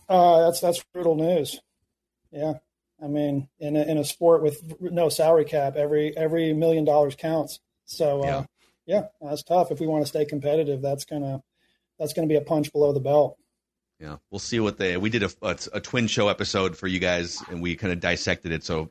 Uh, 0.08 0.42
that's 0.44 0.60
that's 0.60 0.84
brutal 0.92 1.16
news. 1.16 1.58
Yeah, 2.30 2.54
I 3.02 3.06
mean, 3.08 3.48
in 3.58 3.76
a, 3.76 3.82
in 3.82 3.98
a 3.98 4.04
sport 4.04 4.42
with 4.42 4.74
no 4.80 5.08
salary 5.08 5.44
cap, 5.44 5.74
every 5.76 6.16
every 6.16 6.52
million 6.52 6.84
dollars 6.84 7.16
counts. 7.16 7.60
So 7.86 8.22
uh, 8.22 8.44
yeah. 8.86 9.04
that's 9.20 9.42
tough. 9.42 9.70
If 9.70 9.80
we 9.80 9.86
want 9.86 10.04
to 10.04 10.08
stay 10.08 10.24
competitive, 10.24 10.82
that's 10.82 11.04
gonna 11.04 11.42
that's 11.98 12.12
gonna 12.12 12.28
be 12.28 12.36
a 12.36 12.42
punch 12.42 12.72
below 12.72 12.92
the 12.92 13.00
belt. 13.00 13.38
Yeah, 13.98 14.16
we'll 14.30 14.38
see 14.38 14.60
what 14.60 14.76
they. 14.76 14.96
We 14.96 15.08
did 15.08 15.22
a, 15.22 15.30
a, 15.40 15.56
a 15.74 15.80
twin 15.80 16.06
show 16.06 16.28
episode 16.28 16.76
for 16.76 16.86
you 16.86 16.98
guys, 16.98 17.42
and 17.48 17.62
we 17.62 17.76
kind 17.76 17.92
of 17.92 18.00
dissected 18.00 18.52
it. 18.52 18.62
So 18.62 18.90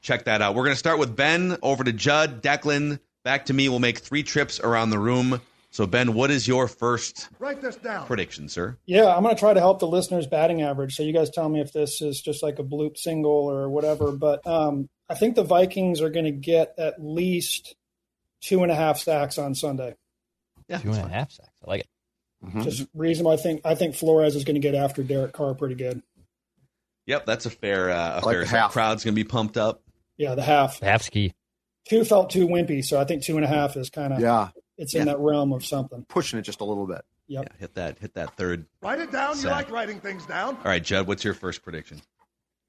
check 0.00 0.26
that 0.26 0.42
out. 0.42 0.54
We're 0.54 0.62
going 0.62 0.74
to 0.74 0.78
start 0.78 1.00
with 1.00 1.16
Ben, 1.16 1.56
over 1.60 1.82
to 1.82 1.92
Judd, 1.92 2.40
Declan, 2.42 3.00
back 3.24 3.46
to 3.46 3.52
me. 3.52 3.68
We'll 3.68 3.80
make 3.80 3.98
three 3.98 4.22
trips 4.22 4.60
around 4.60 4.90
the 4.90 4.98
room. 4.98 5.40
So 5.70 5.88
Ben, 5.88 6.14
what 6.14 6.30
is 6.30 6.46
your 6.46 6.68
first 6.68 7.28
Write 7.40 7.60
this 7.60 7.74
down. 7.74 8.06
prediction, 8.06 8.48
sir? 8.48 8.78
Yeah, 8.86 9.12
I'm 9.12 9.24
going 9.24 9.34
to 9.34 9.40
try 9.40 9.54
to 9.54 9.58
help 9.58 9.80
the 9.80 9.88
listeners' 9.88 10.28
batting 10.28 10.62
average. 10.62 10.94
So 10.94 11.02
you 11.02 11.12
guys 11.12 11.30
tell 11.30 11.48
me 11.48 11.60
if 11.60 11.72
this 11.72 12.00
is 12.00 12.20
just 12.20 12.44
like 12.44 12.60
a 12.60 12.62
bloop 12.62 12.96
single 12.96 13.32
or 13.32 13.68
whatever. 13.68 14.12
But 14.12 14.46
um, 14.46 14.88
I 15.08 15.14
think 15.14 15.34
the 15.34 15.42
Vikings 15.42 16.00
are 16.00 16.10
going 16.10 16.26
to 16.26 16.30
get 16.30 16.74
at 16.78 17.02
least 17.02 17.74
two 18.44 18.62
and 18.62 18.70
a 18.70 18.74
half 18.74 18.98
sacks 18.98 19.38
on 19.38 19.54
Sunday. 19.54 19.94
Yeah, 20.68 20.78
Two 20.78 20.90
and 20.92 20.98
a 20.98 21.08
half 21.08 21.30
sacks. 21.30 21.50
I 21.64 21.70
like 21.70 21.80
it. 21.80 21.88
Mm-hmm. 22.44 22.62
Just 22.62 22.86
reasonable. 22.94 23.32
I 23.32 23.36
think 23.36 23.60
I 23.64 23.74
think 23.74 23.94
Flores 23.94 24.36
is 24.36 24.44
going 24.44 24.54
to 24.54 24.60
get 24.60 24.74
after 24.74 25.02
Derek 25.02 25.32
Carr 25.32 25.54
pretty 25.54 25.74
good. 25.74 26.02
Yep, 27.06 27.26
that's 27.26 27.44
a 27.46 27.50
fair, 27.50 27.90
uh, 27.90 28.20
a 28.20 28.24
like 28.24 28.34
fair 28.34 28.40
the 28.44 28.48
half. 28.48 28.72
Crowd's 28.72 29.04
going 29.04 29.14
to 29.14 29.16
be 29.22 29.28
pumped 29.28 29.56
up. 29.58 29.82
Yeah, 30.16 30.34
the 30.34 30.42
half. 30.42 30.80
The 30.80 30.86
half 30.86 31.02
ski. 31.02 31.34
Two 31.88 32.04
felt 32.04 32.30
too 32.30 32.46
wimpy, 32.46 32.82
so 32.82 32.98
I 32.98 33.04
think 33.04 33.22
two 33.24 33.36
and 33.36 33.44
a 33.44 33.48
half 33.48 33.76
is 33.76 33.90
kind 33.90 34.12
of 34.14 34.20
Yeah, 34.20 34.48
it's 34.78 34.94
in 34.94 35.06
that 35.06 35.18
realm 35.18 35.52
of 35.52 35.64
something. 35.66 36.06
pushing 36.08 36.38
it 36.38 36.42
just 36.42 36.60
a 36.62 36.64
little 36.64 36.86
bit. 36.86 37.02
Yep. 37.26 37.44
Yeah, 37.50 37.56
hit 37.58 37.74
that, 37.74 37.98
hit 37.98 38.14
that 38.14 38.36
third. 38.36 38.66
Write 38.82 39.00
it 39.00 39.12
down. 39.12 39.38
You 39.38 39.48
like 39.48 39.70
writing 39.70 40.00
things 40.00 40.24
down. 40.26 40.56
All 40.56 40.62
right, 40.64 40.82
Judd, 40.82 41.06
what's 41.06 41.24
your 41.24 41.34
first 41.34 41.62
prediction? 41.62 42.00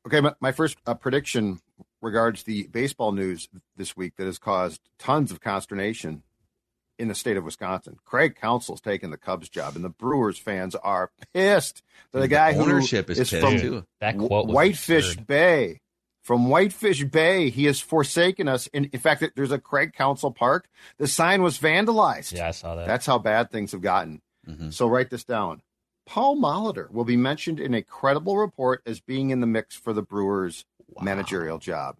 Okay, 0.07 0.19
my, 0.21 0.33
my 0.41 0.51
first 0.51 0.77
uh, 0.85 0.93
prediction 0.93 1.59
regards 2.05 2.43
the 2.43 2.67
baseball 2.67 3.11
news 3.11 3.49
this 3.75 3.97
week 3.97 4.13
that 4.17 4.25
has 4.25 4.37
caused 4.37 4.79
tons 4.99 5.31
of 5.31 5.41
consternation 5.41 6.23
in 6.97 7.09
the 7.09 7.15
state 7.15 7.35
of 7.35 7.43
Wisconsin. 7.43 7.97
Craig 8.05 8.35
Counsell's 8.39 8.79
taking 8.79 9.09
the 9.11 9.17
Cubs 9.17 9.49
job, 9.49 9.75
and 9.75 9.83
the 9.83 9.89
Brewers 9.89 10.37
fans 10.37 10.75
are 10.75 11.11
pissed. 11.33 11.81
The, 12.13 12.21
The 12.21 12.27
guy 12.29 12.53
who 12.53 12.61
ownership 12.61 13.07
who 13.07 13.11
is 13.13 13.19
is 13.19 13.29
pissed, 13.31 13.41
from 13.41 13.57
too. 13.59 13.85
That 13.99 14.17
quote 14.17 14.47
was 14.47 14.53
Whitefish 14.53 15.11
absurd. 15.13 15.27
Bay. 15.27 15.81
From 16.21 16.47
Whitefish 16.49 17.03
Bay, 17.03 17.49
he 17.49 17.65
has 17.65 17.79
forsaken 17.81 18.47
us. 18.47 18.67
In, 18.67 18.85
in 18.85 18.99
fact, 18.99 19.23
there's 19.35 19.51
a 19.51 19.59
Craig 19.59 19.93
Counsell 19.93 20.31
Park. 20.31 20.67
The 20.97 21.07
sign 21.07 21.43
was 21.43 21.59
vandalized. 21.59 22.31
Yeah, 22.33 22.47
I 22.47 22.51
saw 22.51 22.75
that. 22.75 22.87
That's 22.87 23.05
how 23.05 23.19
bad 23.19 23.51
things 23.51 23.73
have 23.73 23.81
gotten. 23.81 24.21
Mhm. 24.47 24.73
So 24.73 24.87
write 24.87 25.09
this 25.09 25.23
down. 25.23 25.61
Paul 26.07 26.37
Molitor 26.37 26.89
will 26.91 27.03
be 27.03 27.17
mentioned 27.17 27.59
in 27.59 27.73
a 27.73 27.81
credible 27.81 28.37
report 28.37 28.81
as 28.85 28.99
being 28.99 29.31
in 29.31 29.39
the 29.41 29.47
mix 29.47 29.75
for 29.75 29.91
the 29.91 30.01
Brewers 30.03 30.63
managerial 31.01 31.57
job. 31.57 31.97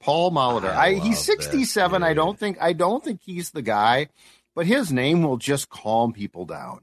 Paul 0.00 0.32
Molitor. 0.32 0.70
I 0.70 0.86
I, 0.88 0.94
he's 0.94 1.18
67. 1.18 2.02
I 2.02 2.14
don't 2.14 2.38
think 2.38 2.58
I 2.60 2.72
don't 2.72 3.02
think 3.02 3.20
he's 3.24 3.50
the 3.50 3.62
guy, 3.62 4.08
but 4.54 4.66
his 4.66 4.92
name 4.92 5.22
will 5.22 5.36
just 5.38 5.68
calm 5.70 6.12
people 6.12 6.44
down. 6.44 6.80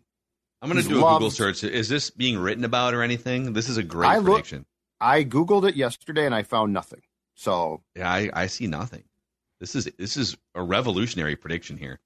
I'm 0.62 0.70
going 0.72 0.82
to 0.82 0.88
do 0.88 1.06
a 1.06 1.14
Google 1.14 1.32
search. 1.32 1.64
Is 1.64 1.90
this 1.90 2.10
being 2.12 2.38
written 2.38 2.64
about 2.64 2.94
or 2.94 3.02
anything? 3.02 3.54
This 3.54 3.68
is 3.70 3.78
a 3.78 3.84
great 3.84 4.10
I 4.10 4.18
look- 4.18 4.26
prediction. 4.36 4.66
I 5.00 5.24
googled 5.24 5.68
it 5.68 5.76
yesterday 5.76 6.28
and 6.28 6.36
I 6.36 6.44
found 6.44 6.74
nothing. 6.74 7.02
So, 7.34 7.82
Yeah, 7.96 8.12
I, 8.12 8.30
I 8.32 8.46
see 8.48 8.68
nothing. 8.68 9.04
This 9.60 9.74
is 9.76 9.86
this 9.98 10.16
is 10.18 10.38
a 10.54 10.62
revolutionary 10.62 11.36
prediction 11.36 11.78
here. 11.78 12.00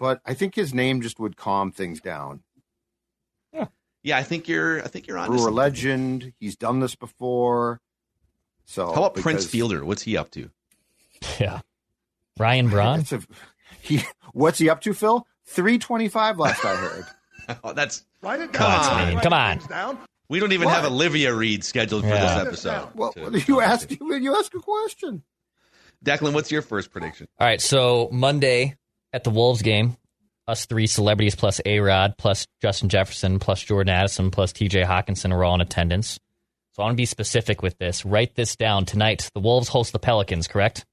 but 0.00 0.20
I 0.26 0.34
think 0.34 0.54
his 0.56 0.74
name 0.74 1.00
just 1.00 1.20
would 1.20 1.36
calm 1.36 1.70
things 1.72 2.00
down. 2.00 2.42
Yeah, 4.06 4.18
I 4.18 4.22
think 4.22 4.48
you're 4.48 4.82
I 4.84 4.88
think 4.88 5.06
you're 5.06 5.16
on. 5.16 5.28
Brewer 5.28 5.50
legend. 5.50 6.34
He's 6.38 6.56
done 6.56 6.80
this 6.80 6.94
before. 6.94 7.80
So 8.66 8.86
How 8.86 9.04
about 9.04 9.14
Prince 9.16 9.46
Fielder? 9.46 9.84
What's 9.84 10.02
he 10.02 10.16
up 10.16 10.30
to? 10.32 10.50
Yeah. 11.38 11.60
Ryan 12.38 12.68
Braun. 12.68 13.04
A, 13.12 13.20
he, 13.80 14.02
what's 14.32 14.58
he 14.58 14.68
up 14.68 14.80
to, 14.82 14.92
Phil? 14.94 15.26
Three 15.46 15.78
twenty-five 15.78 16.38
last 16.38 16.64
I 16.64 16.74
heard. 16.76 17.04
Oh, 17.62 17.74
that's 17.74 18.06
Write 18.22 18.40
it 18.40 18.54
Come 18.54 18.70
down. 18.70 19.08
on, 19.08 19.14
Write 19.16 19.22
come 19.22 19.32
on. 19.34 19.58
down. 19.68 19.98
we 20.30 20.40
don't 20.40 20.52
even 20.52 20.64
What? 20.64 20.76
have 20.76 20.90
Olivia 20.90 21.34
Reed 21.34 21.62
scheduled 21.62 22.02
for 22.04 22.08
this 22.08 22.30
episode. 22.38 22.88
Well, 22.94 23.12
to- 23.12 23.38
you 23.46 23.60
asked 23.60 23.90
you, 23.90 24.14
you 24.14 24.34
ask 24.34 24.54
a 24.54 24.60
question. 24.60 25.22
Declan, 26.02 26.32
what's 26.32 26.50
your 26.50 26.62
first 26.62 26.90
prediction? 26.90 27.28
All 27.38 27.46
right, 27.46 27.60
so 27.60 28.08
Monday 28.10 28.76
at 29.12 29.24
the 29.24 29.30
Wolves 29.30 29.60
game, 29.60 29.98
us 30.48 30.64
three 30.64 30.86
celebrities 30.86 31.34
plus 31.34 31.60
A 31.66 31.80
Rod, 31.80 32.14
plus 32.16 32.46
Justin 32.62 32.88
Jefferson, 32.88 33.38
plus 33.38 33.62
Jordan 33.62 33.92
Addison, 33.94 34.30
plus 34.30 34.54
TJ 34.54 34.86
Hockenson 34.86 35.30
are 35.30 35.44
all 35.44 35.54
in 35.54 35.60
attendance. 35.60 36.18
So 36.74 36.82
I 36.82 36.86
want 36.86 36.94
to 36.94 36.96
be 36.96 37.06
specific 37.06 37.62
with 37.62 37.78
this. 37.78 38.04
Write 38.04 38.34
this 38.34 38.56
down 38.56 38.84
tonight. 38.84 39.30
The 39.32 39.40
Wolves 39.40 39.68
host 39.68 39.92
the 39.92 39.98
Pelicans, 40.00 40.48
correct? 40.48 40.84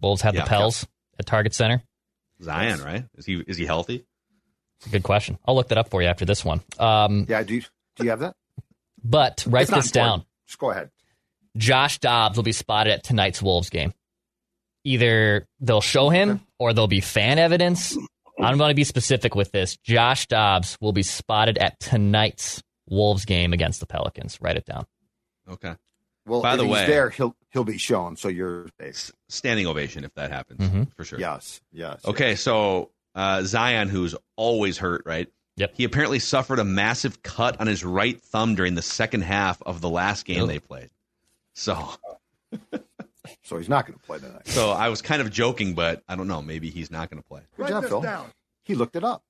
Wolves 0.00 0.22
have 0.22 0.34
Yeah. 0.34 0.42
the 0.42 0.48
Pels 0.48 0.86
at 1.18 1.26
Target 1.26 1.54
Center. 1.54 1.82
Zion, 2.42 2.80
right? 2.82 3.04
Is 3.16 3.24
he 3.26 3.36
is 3.46 3.56
he 3.56 3.64
healthy? 3.64 4.04
It's 4.78 4.86
a 4.86 4.90
good 4.90 5.04
question. 5.04 5.38
I'll 5.46 5.54
look 5.54 5.68
that 5.68 5.78
up 5.78 5.90
for 5.90 6.02
you 6.02 6.08
after 6.08 6.24
this 6.24 6.44
one. 6.44 6.60
Um, 6.80 7.24
Yeah, 7.28 7.44
do 7.44 7.54
you, 7.54 7.60
do 7.96 8.02
you 8.04 8.10
have 8.10 8.18
that? 8.20 8.34
but 9.04 9.44
write 9.48 9.62
It's 9.62 9.70
not 9.70 9.82
this 9.82 9.92
down. 9.92 10.24
Just 10.48 10.58
go 10.58 10.70
ahead. 10.72 10.90
Josh 11.56 11.98
Dobbs 12.00 12.36
will 12.36 12.42
be 12.42 12.50
spotted 12.52 12.92
at 12.92 13.04
tonight's 13.04 13.40
Wolves 13.40 13.70
game. 13.70 13.92
Either 14.84 15.46
they'll 15.60 15.80
show 15.80 16.08
him 16.08 16.40
or 16.58 16.72
there'll 16.72 16.88
be 16.88 17.00
fan 17.00 17.38
evidence. 17.38 17.96
I'm 18.40 18.58
going 18.58 18.70
to 18.70 18.74
be 18.74 18.82
specific 18.84 19.36
with 19.36 19.52
this. 19.52 19.76
Josh 19.84 20.26
Dobbs 20.26 20.76
will 20.80 20.92
be 20.92 21.04
spotted 21.04 21.58
at 21.58 21.78
tonight's 21.78 22.60
Wolves 22.88 23.24
game 23.24 23.52
against 23.52 23.78
the 23.78 23.86
Pelicans. 23.86 24.38
Write 24.40 24.56
it 24.56 24.64
down. 24.64 24.84
Okay. 25.48 25.74
Well, 26.26 26.40
By 26.42 26.52
if 26.52 26.58
the 26.58 26.64
he's 26.64 26.72
way- 26.72 26.86
there, 26.86 27.10
he'll 27.10 27.34
he'll 27.50 27.64
be 27.64 27.78
shown. 27.78 28.16
So 28.16 28.28
you're 28.28 28.68
S- 28.78 29.10
Standing 29.28 29.66
ovation 29.66 30.04
if 30.04 30.14
that 30.14 30.30
happens 30.30 30.60
Mhm. 30.60 30.94
for 30.94 31.04
sure. 31.04 31.18
yes, 31.18 31.60
yes. 31.72 32.00
Okay, 32.04 32.36
so 32.36 32.90
uh, 33.14 33.42
Zion, 33.42 33.88
who's 33.88 34.14
always 34.36 34.78
hurt, 34.78 35.02
right? 35.04 35.28
Yep. 35.56 35.74
He 35.76 35.84
apparently 35.84 36.18
suffered 36.18 36.58
a 36.60 36.64
massive 36.64 37.22
cut 37.22 37.60
on 37.60 37.66
his 37.66 37.84
right 37.84 38.20
thumb 38.22 38.54
during 38.54 38.74
the 38.74 38.82
second 38.82 39.22
half 39.22 39.60
of 39.62 39.80
the 39.80 39.88
last 39.90 40.24
game 40.24 40.42
Ugh. 40.42 40.48
they 40.48 40.58
played. 40.60 40.88
So, 41.54 41.90
So 43.44 43.58
he's 43.58 43.68
not 43.68 43.86
going 43.86 43.98
to 43.98 44.04
play 44.04 44.18
tonight. 44.18 44.46
so 44.46 44.70
I 44.70 44.88
was 44.88 45.02
kind 45.02 45.20
of 45.22 45.30
joking, 45.30 45.74
but 45.74 46.02
I 46.08 46.16
don't 46.16 46.26
know. 46.28 46.40
Maybe 46.42 46.70
he's 46.70 46.90
not 46.90 47.10
going 47.10 47.22
to 47.22 47.28
play. 47.28 47.42
Good 47.56 47.62
Write 47.64 47.70
job, 47.70 47.82
this 47.82 47.90
Phil. 47.90 48.00
down. 48.00 48.30
He 48.64 48.74
looked 48.74 48.96
it 48.96 49.04
up. 49.04 49.22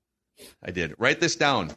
I 0.63 0.71
did. 0.71 0.95
Write 0.97 1.19
this 1.19 1.35
down. 1.35 1.71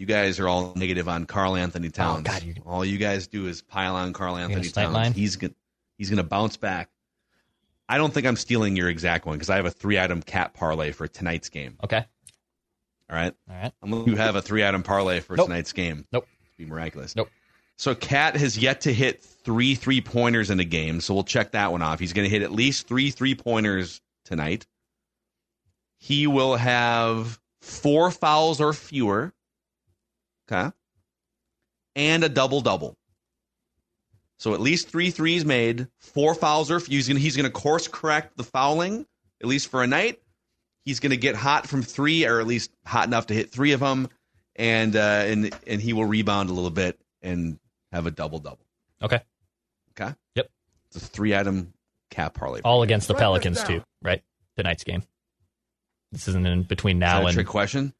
You 0.00 0.06
guys 0.06 0.40
are 0.40 0.48
all 0.48 0.72
negative 0.76 1.10
on 1.10 1.26
Carl 1.26 1.56
Anthony 1.56 1.88
oh, 1.88 1.90
Towns. 1.90 2.22
God, 2.22 2.42
you- 2.42 2.54
all 2.64 2.86
you 2.86 2.96
guys 2.96 3.26
do 3.26 3.46
is 3.46 3.60
pile 3.60 3.96
on 3.96 4.14
Karl-Anthony 4.14 4.70
Towns. 4.70 4.94
mine? 4.94 5.12
He's 5.12 5.36
gonna 5.36 5.52
he's 5.98 6.08
gonna 6.08 6.24
bounce 6.24 6.56
back. 6.56 6.88
I 7.86 7.98
don't 7.98 8.14
think 8.14 8.26
I'm 8.26 8.36
stealing 8.36 8.76
your 8.76 8.88
exact 8.88 9.26
one 9.26 9.36
because 9.36 9.50
I 9.50 9.56
have 9.56 9.66
a 9.66 9.70
three 9.70 9.98
item 9.98 10.22
cat 10.22 10.54
parlay 10.54 10.92
for 10.92 11.06
tonight's 11.06 11.50
game. 11.50 11.76
Okay. 11.84 12.02
All 13.10 13.16
right. 13.16 13.34
All 13.50 13.56
right. 13.56 14.06
You 14.06 14.16
have 14.16 14.36
a 14.36 14.40
three 14.40 14.64
item 14.64 14.82
parlay 14.82 15.20
for 15.20 15.36
Nope. 15.36 15.48
tonight's 15.48 15.74
game. 15.74 16.06
Nope. 16.12 16.26
Be 16.56 16.64
miraculous. 16.64 17.14
Nope. 17.14 17.28
So 17.76 17.94
Cat 17.94 18.36
has 18.36 18.56
yet 18.56 18.80
to 18.82 18.94
hit 18.94 19.22
three 19.22 19.74
three 19.74 20.00
pointers 20.00 20.48
in 20.48 20.60
a 20.60 20.64
game, 20.64 21.02
so 21.02 21.12
we'll 21.12 21.24
check 21.24 21.52
that 21.52 21.72
one 21.72 21.82
off. 21.82 22.00
He's 22.00 22.14
going 22.14 22.24
to 22.24 22.30
hit 22.30 22.40
at 22.40 22.52
least 22.52 22.88
three 22.88 23.10
three 23.10 23.34
pointers 23.34 24.00
tonight. 24.24 24.66
He 25.98 26.26
will 26.26 26.56
have 26.56 27.38
four 27.60 28.10
fouls 28.10 28.62
or 28.62 28.72
fewer. 28.72 29.34
Okay. 30.50 30.70
And 31.96 32.24
a 32.24 32.28
double 32.28 32.60
double. 32.60 32.96
So 34.38 34.54
at 34.54 34.60
least 34.60 34.88
three 34.88 35.10
threes 35.10 35.44
made, 35.44 35.88
four 35.98 36.34
fouls 36.34 36.70
or 36.70 36.78
he's 36.80 37.08
going 37.08 37.20
he's 37.20 37.36
going 37.36 37.44
to 37.44 37.52
course 37.52 37.88
correct 37.88 38.36
the 38.36 38.44
fouling 38.44 39.06
at 39.40 39.46
least 39.46 39.68
for 39.68 39.82
a 39.82 39.86
night. 39.86 40.20
He's 40.84 41.00
going 41.00 41.10
to 41.10 41.16
get 41.16 41.36
hot 41.36 41.66
from 41.66 41.82
three, 41.82 42.26
or 42.26 42.40
at 42.40 42.46
least 42.46 42.70
hot 42.86 43.06
enough 43.06 43.26
to 43.26 43.34
hit 43.34 43.50
three 43.50 43.72
of 43.72 43.80
them, 43.80 44.08
and 44.56 44.96
uh, 44.96 45.24
and 45.26 45.54
and 45.66 45.80
he 45.80 45.92
will 45.92 46.06
rebound 46.06 46.50
a 46.50 46.52
little 46.52 46.70
bit 46.70 46.98
and 47.22 47.58
have 47.92 48.06
a 48.06 48.10
double 48.10 48.38
double. 48.38 48.66
Okay. 49.02 49.20
Okay. 49.98 50.14
Yep. 50.36 50.50
It's 50.88 50.96
a 50.96 51.06
three 51.06 51.36
item 51.36 51.74
cap 52.10 52.34
parlay. 52.34 52.60
All 52.62 52.82
against 52.82 53.08
the 53.08 53.14
Pelicans 53.14 53.62
too, 53.62 53.82
right? 54.02 54.22
Tonight's 54.56 54.84
game. 54.84 55.02
This 56.12 56.26
isn't 56.28 56.46
in 56.46 56.62
between 56.62 56.96
Is 56.96 57.00
now 57.00 57.18
that 57.18 57.24
a 57.24 57.26
and 57.26 57.34
trick 57.34 57.46
question? 57.46 57.94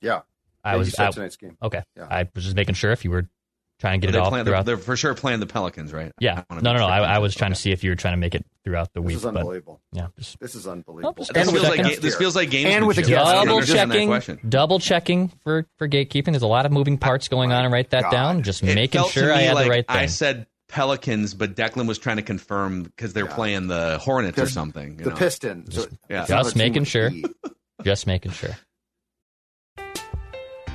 Yeah. 0.00 0.20
I 0.68 0.72
Yeah, 0.72 0.78
was 0.78 0.92
said 0.92 1.06
I- 1.06 1.10
tonight's 1.10 1.36
game. 1.36 1.56
Okay. 1.62 1.82
Yeah. 1.96 2.06
I 2.10 2.28
was 2.34 2.44
just 2.44 2.56
making 2.56 2.74
sure 2.76 2.92
if 2.92 3.04
you 3.04 3.10
were 3.10 3.28
trying 3.80 4.00
to 4.00 4.06
get 4.06 4.12
they're 4.12 4.20
it 4.20 4.24
off 4.24 4.30
playing, 4.30 4.44
throughout. 4.44 4.66
they're, 4.66 4.74
they're 4.76 4.84
for 4.84 4.96
sure 4.96 5.14
playing 5.14 5.38
the 5.38 5.46
Pelicans, 5.46 5.92
right? 5.92 6.10
yeah. 6.18 6.42
I 6.50 6.54
No, 6.56 6.60
no, 6.60 6.72
no. 6.72 6.78
sure. 6.80 6.88
I, 6.88 6.98
I 6.98 7.18
was 7.18 7.34
trying 7.34 7.52
to 7.52 7.54
see 7.54 7.70
if 7.70 7.84
you 7.84 7.90
were 7.90 7.94
trying 7.96 8.14
to 8.14 8.18
make 8.18 8.34
it 8.34 8.44
throughout 8.64 8.92
the 8.92 9.00
This 9.00 9.06
week. 9.06 9.16
is 9.18 9.22
but 9.22 9.36
unbelievable. 9.36 9.80
yeah, 9.92 10.08
just 10.18 10.38
This 10.40 10.54
is 10.56 10.66
unbelievable. 10.66 11.14
just 11.16 11.32
This 11.32 11.48
feels 11.50 11.62
like 11.62 11.76
checking. 11.76 12.00
this 12.00 12.16
feels 12.16 12.34
like 12.36 12.52
And 12.54 12.86
with 12.88 12.96
the 12.96 13.02
I 13.16 13.44
don't 13.44 13.64
guest. 13.64 13.72
double 13.72 14.18
checking, 14.18 14.40
double 14.48 14.78
checking 14.80 15.28
for 15.44 15.66
for 15.78 15.88
gatekeeping. 15.88 16.32
There's 16.32 16.42
a 16.42 16.46
lot 16.48 16.66
of 16.66 16.72
moving 16.72 16.98
parts 16.98 17.28
going 17.28 17.52
on, 17.52 17.64
and 17.64 17.72
write 17.72 17.90
that 17.90 18.02
God. 18.02 18.10
down. 18.10 18.42
Just 18.42 18.64
It 18.64 18.74
making 18.74 19.04
sure 19.10 19.32
I 19.32 19.42
had 19.42 19.54
like 19.54 19.64
the 19.66 19.70
right 19.70 19.86
thing. 19.86 19.96
I 19.96 20.06
said 20.06 20.46
Pelicans, 20.68 21.34
but 21.34 21.54
Declan 21.54 21.86
was 21.86 21.98
trying 21.98 22.16
to 22.16 22.22
confirm 22.22 22.82
because 22.82 23.12
they're 23.12 23.26
Yeah. 23.26 23.34
playing 23.34 23.68
the 23.68 23.98
Hornets 23.98 24.38
or 24.40 24.46
something. 24.48 24.98
you 24.98 25.04
The 25.04 25.10
know? 25.10 25.16
Pistons. 25.16 25.74
So 25.76 25.86
Yeah. 26.10 26.26
Just 26.26 26.56
making 26.56 26.82
sure. 26.84 27.10
Just 27.84 28.06
making 28.08 28.32
sure. 28.32 28.58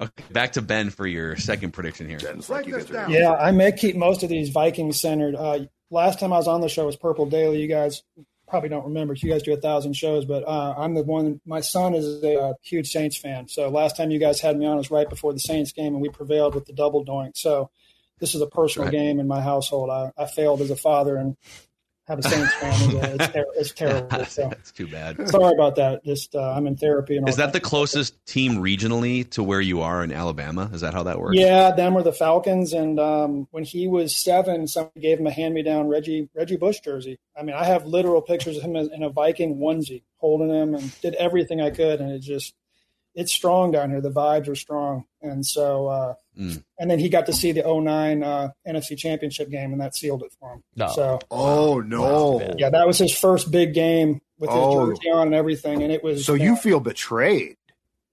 Okay, 0.00 0.24
back 0.30 0.52
to 0.52 0.62
Ben 0.62 0.90
for 0.90 1.06
your 1.06 1.36
second 1.36 1.72
prediction 1.72 2.08
here. 2.08 2.18
Yeah, 3.08 3.34
I 3.34 3.50
may 3.50 3.72
keep 3.72 3.96
most 3.96 4.22
of 4.22 4.28
these 4.28 4.48
Vikings 4.48 4.98
centered. 5.00 5.34
Uh, 5.34 5.60
last 5.90 6.18
time 6.18 6.32
I 6.32 6.38
was 6.38 6.48
on 6.48 6.60
the 6.62 6.68
show 6.68 6.86
was 6.86 6.96
Purple 6.96 7.26
Daily. 7.26 7.60
You 7.60 7.68
guys 7.68 8.02
probably 8.48 8.68
don't 8.70 8.84
remember. 8.84 9.14
You 9.14 9.30
guys 9.30 9.42
do 9.42 9.52
a 9.52 9.56
thousand 9.60 9.92
shows, 9.94 10.24
but 10.24 10.42
uh, 10.46 10.74
I'm 10.76 10.94
the 10.94 11.02
one. 11.02 11.40
My 11.44 11.60
son 11.60 11.94
is 11.94 12.22
a 12.24 12.40
uh, 12.40 12.52
huge 12.62 12.90
Saints 12.90 13.16
fan. 13.16 13.46
So 13.48 13.68
last 13.68 13.96
time 13.96 14.10
you 14.10 14.18
guys 14.18 14.40
had 14.40 14.56
me 14.58 14.64
on 14.66 14.76
was 14.78 14.90
right 14.90 15.08
before 15.08 15.32
the 15.32 15.38
Saints 15.38 15.72
game, 15.72 15.92
and 15.94 16.00
we 16.00 16.08
prevailed 16.08 16.54
with 16.54 16.64
the 16.64 16.72
double 16.72 17.04
doink. 17.04 17.36
So 17.36 17.70
this 18.20 18.34
is 18.34 18.40
a 18.40 18.46
personal 18.46 18.86
Right. 18.86 18.92
game 18.92 19.20
in 19.20 19.28
my 19.28 19.40
household. 19.42 19.90
I, 19.90 20.12
I 20.16 20.26
failed 20.26 20.62
as 20.62 20.70
a 20.70 20.76
father 20.76 21.16
and 21.16 21.36
have 22.10 22.18
a 22.18 22.22
Saints 22.22 22.52
fan. 22.60 22.74
It's, 22.74 23.28
ter- 23.28 23.46
it's 23.54 23.72
terrible. 23.72 24.24
So 24.24 24.42
That's 24.48 24.72
too 24.72 24.88
bad. 24.88 25.28
sorry 25.28 25.54
about 25.54 25.76
that. 25.76 26.04
Just 26.04 26.34
uh, 26.34 26.52
I'm 26.52 26.66
in 26.66 26.76
therapy 26.76 27.16
and 27.16 27.24
all 27.24 27.30
Is 27.30 27.36
that 27.36 27.52
the 27.52 27.60
closest 27.60 28.24
team 28.26 28.56
regionally 28.56 29.28
to 29.30 29.42
where 29.42 29.60
you 29.60 29.80
are 29.80 30.02
in 30.02 30.12
Alabama? 30.12 30.68
Is 30.74 30.80
that 30.80 30.92
how 30.92 31.04
that 31.04 31.20
works? 31.20 31.36
Yeah, 31.38 31.70
them 31.70 31.94
were 31.94 32.02
the 32.02 32.12
Falcons, 32.12 32.72
and 32.72 32.98
um, 32.98 33.46
when 33.52 33.64
he 33.64 33.86
was 33.86 34.14
seven, 34.14 34.66
somebody 34.66 35.00
gave 35.00 35.20
him 35.20 35.26
a 35.28 35.30
hand-me-down 35.30 35.88
Reggie 35.88 36.28
Reggie 36.34 36.56
Bush 36.56 36.80
jersey. 36.80 37.18
I 37.38 37.42
mean, 37.42 37.54
I 37.54 37.64
have 37.64 37.86
literal 37.86 38.20
pictures 38.20 38.56
of 38.56 38.64
him 38.64 38.74
in 38.76 39.02
a 39.02 39.08
Viking 39.10 39.56
onesie, 39.58 40.02
holding 40.16 40.50
him, 40.50 40.74
and 40.74 41.00
did 41.00 41.14
everything 41.14 41.60
I 41.60 41.70
could, 41.70 42.00
and 42.00 42.10
it 42.10 42.20
just 42.20 42.54
it's 43.14 43.32
strong 43.32 43.70
down 43.70 43.90
here. 43.90 44.00
The 44.00 44.10
vibes 44.10 44.48
are 44.48 44.56
strong, 44.56 45.04
and 45.22 45.46
so 45.46 45.86
uh, 45.86 46.14
Mm. 46.40 46.64
and 46.78 46.90
then 46.90 46.98
he 46.98 47.08
got 47.10 47.26
to 47.26 47.32
see 47.34 47.52
the 47.52 47.62
09 47.62 48.22
uh, 48.22 48.48
NFC 48.66 48.96
Championship 48.96 49.50
game, 49.50 49.72
and 49.72 49.80
that 49.80 49.94
sealed 49.94 50.22
it 50.22 50.32
for 50.40 50.54
him. 50.54 50.62
No. 50.74 50.88
So 50.88 51.18
Oh 51.30 51.80
no! 51.80 52.54
yeah, 52.56 52.70
that 52.70 52.86
was 52.86 52.96
his 52.98 53.16
first 53.16 53.50
big 53.50 53.74
game 53.74 54.20
with 54.38 54.48
his 54.50 54.58
Oh. 54.58 54.86
jersey 54.86 55.10
on 55.10 55.26
and 55.28 55.34
everything, 55.34 55.82
and 55.82 55.92
it 55.92 56.02
was 56.02 56.24
So 56.24 56.34
you 56.34 56.56
feel 56.56 56.80
betrayed? 56.80 57.56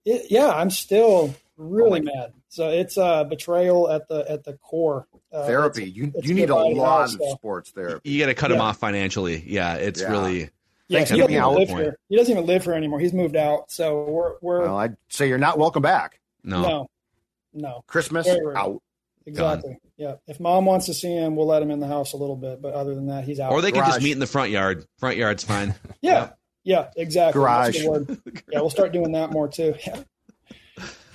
it, 0.04 0.26
yeah, 0.30 0.48
I'm 0.48 0.70
still 0.70 1.34
really 1.56 2.00
Oh 2.00 2.04
mad. 2.04 2.32
So 2.50 2.68
it's 2.70 2.96
uh, 2.98 3.24
betrayal 3.24 3.90
at 3.90 4.08
the 4.08 4.24
at 4.30 4.44
the 4.44 4.54
core. 4.54 5.06
Uh, 5.32 5.46
Therapy. 5.46 5.82
it's- 5.84 5.96
You 5.96 6.12
it's 6.14 6.28
you 6.28 6.34
need 6.34 6.50
a 6.50 6.54
lot 6.54 7.00
out, 7.00 7.04
of 7.04 7.10
so- 7.12 7.34
sports 7.34 7.70
therapy. 7.70 8.08
You 8.10 8.18
got 8.20 8.26
to 8.26 8.34
cut 8.34 8.50
him 8.50 8.60
off 8.60 8.78
financially. 8.78 9.42
Yeah, 9.46 9.74
it's 9.74 10.00
Yeah. 10.00 10.10
really. 10.10 10.50
Yeah, 10.90 11.00
he 11.00 11.16
doesn't 11.18 11.30
even 11.32 11.44
live 11.54 11.68
point. 11.68 11.80
here. 11.80 11.98
He 12.08 12.16
doesn't 12.16 12.32
even 12.32 12.46
live 12.46 12.64
here 12.64 12.72
anymore. 12.72 12.98
He's 13.00 13.12
moved 13.12 13.36
out. 13.36 13.70
So 13.70 14.04
we're 14.04 14.32
we're 14.40 14.60
Well, 14.62 14.76
I'd 14.78 14.96
say 15.10 15.28
you're 15.28 15.36
not 15.36 15.58
welcome 15.58 15.82
back. 15.82 16.20
No. 16.44 16.62
no, 16.62 16.90
no, 17.52 17.82
Christmas 17.86 18.26
Very 18.26 18.56
out. 18.56 18.82
exactly. 19.26 19.78
Yeah, 19.96 20.14
if 20.26 20.38
mom 20.40 20.64
wants 20.64 20.86
to 20.86 20.94
see 20.94 21.12
him, 21.12 21.36
we'll 21.36 21.46
let 21.46 21.62
him 21.62 21.70
in 21.70 21.80
the 21.80 21.86
house 21.86 22.12
a 22.12 22.16
little 22.16 22.36
bit. 22.36 22.62
But 22.62 22.74
other 22.74 22.94
than 22.94 23.06
that, 23.08 23.24
he's 23.24 23.40
out. 23.40 23.52
Or 23.52 23.60
they 23.60 23.72
can 23.72 23.84
just 23.84 24.02
meet 24.02 24.12
in 24.12 24.18
the 24.18 24.26
front 24.26 24.50
yard. 24.50 24.86
Front 24.98 25.16
yard's 25.16 25.44
fine. 25.44 25.74
Yeah, 26.00 26.30
yeah, 26.64 26.90
exactly. 26.96 27.40
Garage. 27.40 27.84
word. 27.84 28.18
Yeah, 28.52 28.60
we'll 28.60 28.70
start 28.70 28.92
doing 28.92 29.12
that 29.12 29.30
more 29.30 29.48
too. 29.48 29.74
Yeah. 29.86 30.02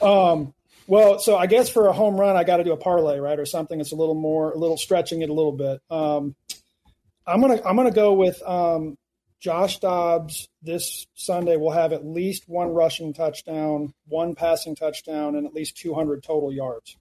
Um. 0.02 0.54
Well, 0.86 1.20
so 1.20 1.38
I 1.38 1.48
guess 1.48 1.70
for 1.70 1.88
a 1.88 1.94
home 1.94 2.20
run, 2.20 2.36
I 2.36 2.44
got 2.44 2.58
to 2.58 2.64
do 2.66 2.74
a 2.74 2.78
parlay, 2.78 3.18
right, 3.20 3.40
or 3.40 3.46
something 3.46 3.80
It's 3.80 3.94
a 3.94 3.96
little 3.96 4.16
more, 4.16 4.52
a 4.52 4.58
little 4.58 4.76
stretching 4.78 5.22
it 5.22 5.30
a 5.30 5.34
little 5.34 5.54
bit. 5.54 5.82
Um, 5.90 6.36
I'm 7.26 7.40
gonna, 7.40 7.62
I'm 7.66 7.78
gonna 7.78 7.90
go 7.92 8.14
with 8.14 8.42
um, 8.44 8.98
Josh 9.44 9.80
Dobbs 9.80 10.48
this 10.62 11.06
Sunday. 11.16 11.58
Will 11.58 11.72
have 11.72 11.92
at 11.92 12.06
least 12.06 12.48
one 12.48 12.70
rushing 12.70 13.14
touchdown, 13.14 13.94
one 14.08 14.36
passing 14.36 14.74
touchdown, 14.74 15.36
and 15.36 15.46
at 15.46 15.54
least 15.54 15.76
200 15.78 16.24
total 16.24 16.50
yards. 16.54 16.96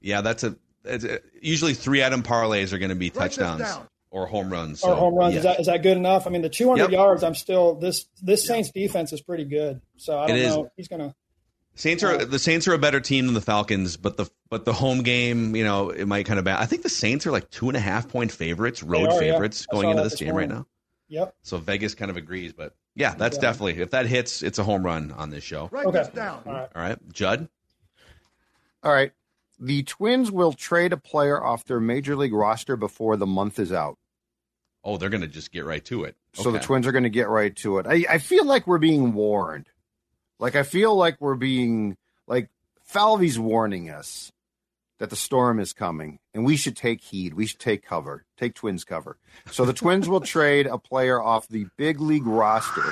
Yeah, 0.00 0.20
that's 0.20 0.44
a. 0.44 0.54
It's 0.84 1.02
a 1.04 1.18
usually 1.40 1.74
three 1.74 2.04
item 2.04 2.22
parlays 2.22 2.72
are 2.72 2.78
going 2.78 2.90
to 2.90 2.94
be 2.94 3.10
touchdowns 3.10 3.66
or 4.12 4.26
home 4.26 4.50
runs. 4.50 4.84
or 4.84 4.94
home 4.94 5.14
runs. 5.16 5.34
yeah. 5.34 5.38
Is 5.38 5.44
that 5.44 5.60
is 5.60 5.66
that 5.66 5.82
good 5.82 5.96
enough? 5.96 6.28
I 6.28 6.30
mean, 6.30 6.42
the 6.42 6.48
200 6.48 6.82
Yep. 6.84 6.90
yards. 6.92 7.24
I'm 7.24 7.34
still 7.34 7.74
this 7.74 8.06
this 8.22 8.46
Saints 8.46 8.70
defense 8.70 9.12
is 9.12 9.20
pretty 9.20 9.44
good. 9.44 9.80
So 9.96 10.18
I 10.18 10.28
don't 10.28 10.36
is. 10.36 10.46
know. 10.56 10.68
He's 10.76 10.86
gonna. 10.88 11.12
Saints 11.74 12.04
are 12.04 12.24
the 12.24 12.38
Saints 12.38 12.68
are 12.68 12.74
a 12.74 12.78
better 12.78 13.00
team 13.00 13.26
than 13.26 13.34
the 13.34 13.40
Falcons, 13.40 13.96
but 13.96 14.16
the 14.16 14.28
but 14.48 14.64
the 14.64 14.72
home 14.72 15.02
game, 15.02 15.56
you 15.56 15.64
know, 15.64 15.90
it 15.90 16.06
might 16.06 16.26
kind 16.26 16.38
of 16.38 16.44
bad. 16.44 16.60
I 16.60 16.66
think 16.66 16.82
the 16.82 16.88
Saints 16.88 17.26
are 17.26 17.32
like 17.32 17.50
two 17.50 17.68
and 17.68 17.76
a 17.76 17.80
half 17.80 18.08
point 18.08 18.30
favorites, 18.30 18.82
road 18.82 19.08
are, 19.08 19.18
favorites 19.18 19.66
I 19.70 19.74
going 19.74 19.90
into 19.90 20.02
this 20.04 20.12
this 20.12 20.20
game 20.20 20.34
right 20.36 20.48
now. 20.48 20.66
Yep. 21.12 21.34
So 21.42 21.58
Vegas 21.58 21.94
kind 21.94 22.10
of 22.10 22.16
agrees, 22.16 22.54
but 22.54 22.74
yeah, 22.94 23.14
that's 23.14 23.36
Yeah. 23.36 23.42
definitely 23.42 23.82
if 23.82 23.90
that 23.90 24.06
hits, 24.06 24.42
it's 24.42 24.58
a 24.58 24.64
home 24.64 24.82
run 24.82 25.12
on 25.12 25.28
this 25.28 25.44
show. 25.44 25.68
Right, 25.70 25.84
okay. 25.84 26.04
All 26.18 26.42
right. 26.46 26.68
All 26.74 26.82
right, 26.82 26.98
Judd. 27.12 27.48
All 28.82 28.92
right. 28.92 29.12
The 29.60 29.82
Twins 29.82 30.30
will 30.32 30.54
trade 30.54 30.92
a 30.94 30.96
player 30.96 31.42
off 31.42 31.66
their 31.66 31.80
major 31.80 32.16
league 32.16 32.32
roster 32.32 32.76
before 32.76 33.16
the 33.18 33.26
month 33.26 33.58
is 33.58 33.72
out. 33.72 33.98
Oh, 34.82 34.96
they're 34.96 35.10
going 35.10 35.20
to 35.20 35.28
just 35.28 35.52
get 35.52 35.64
right 35.66 35.84
to 35.84 36.04
it. 36.04 36.16
So 36.32 36.50
the 36.50 36.58
Twins 36.58 36.86
are 36.86 36.92
going 36.92 37.04
to 37.04 37.10
get 37.10 37.28
right 37.28 37.54
to 37.56 37.76
it. 37.78 37.86
I, 37.86 38.04
I 38.08 38.18
feel 38.18 38.46
like 38.46 38.66
we're 38.66 38.78
being 38.78 39.12
warned. 39.12 39.66
Like 40.40 40.56
I 40.56 40.62
feel 40.62 40.96
like 40.96 41.20
we're 41.20 41.34
being 41.36 41.96
like 42.26 42.48
Falvey's 42.84 43.38
warning 43.38 43.90
us 43.90 44.32
that 45.02 45.10
the 45.10 45.16
storm 45.16 45.58
is 45.58 45.72
coming 45.72 46.20
and 46.32 46.44
we 46.44 46.56
should 46.56 46.76
take 46.76 47.00
heed. 47.00 47.34
We 47.34 47.46
should 47.46 47.58
take 47.58 47.82
cover. 47.84 48.24
Take 48.38 48.54
Twins 48.54 48.84
cover. 48.84 49.18
So 49.50 49.64
the 49.64 49.72
Twins 49.72 50.08
will 50.08 50.20
trade 50.20 50.68
a 50.68 50.78
player 50.78 51.20
off 51.20 51.48
the 51.48 51.66
big 51.76 52.00
league 52.00 52.24
roster 52.24 52.84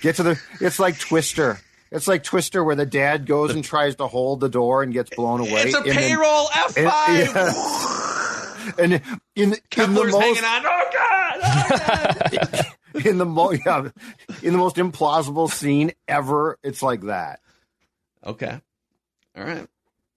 Get 0.00 0.16
to 0.16 0.24
the. 0.24 0.40
It's 0.60 0.80
like 0.80 0.98
Twister. 0.98 1.60
It's 1.92 2.08
like 2.08 2.24
Twister, 2.24 2.64
where 2.64 2.74
the 2.74 2.84
dad 2.84 3.24
goes 3.24 3.54
and 3.54 3.62
tries 3.62 3.94
to 3.96 4.08
hold 4.08 4.40
the 4.40 4.48
door 4.48 4.82
and 4.82 4.92
gets 4.92 5.14
blown 5.14 5.38
away. 5.38 5.62
It's 5.66 5.74
a 5.76 5.82
payroll 5.82 6.48
F 6.52 6.76
and- 6.76 6.90
five. 6.90 7.18
yeah. 7.36 8.74
And 8.78 8.92
in 9.36 9.54
in 9.76 9.94
the 9.94 10.04
most 10.04 10.16
hanging 10.16 10.44
on. 10.44 10.62
Oh 10.66 10.90
God! 10.92 11.40
Oh, 11.44 12.38
God. 12.94 13.06
in 13.06 13.18
the 13.18 13.24
mo- 13.26 13.52
yeah, 13.52 13.88
in 14.42 14.52
the 14.52 14.58
most 14.58 14.74
implausible 14.74 15.48
scene 15.48 15.92
ever, 16.08 16.58
it's 16.64 16.82
like 16.82 17.02
that. 17.02 17.38
okay. 18.26 18.60
All 19.36 19.44
right. 19.44 19.66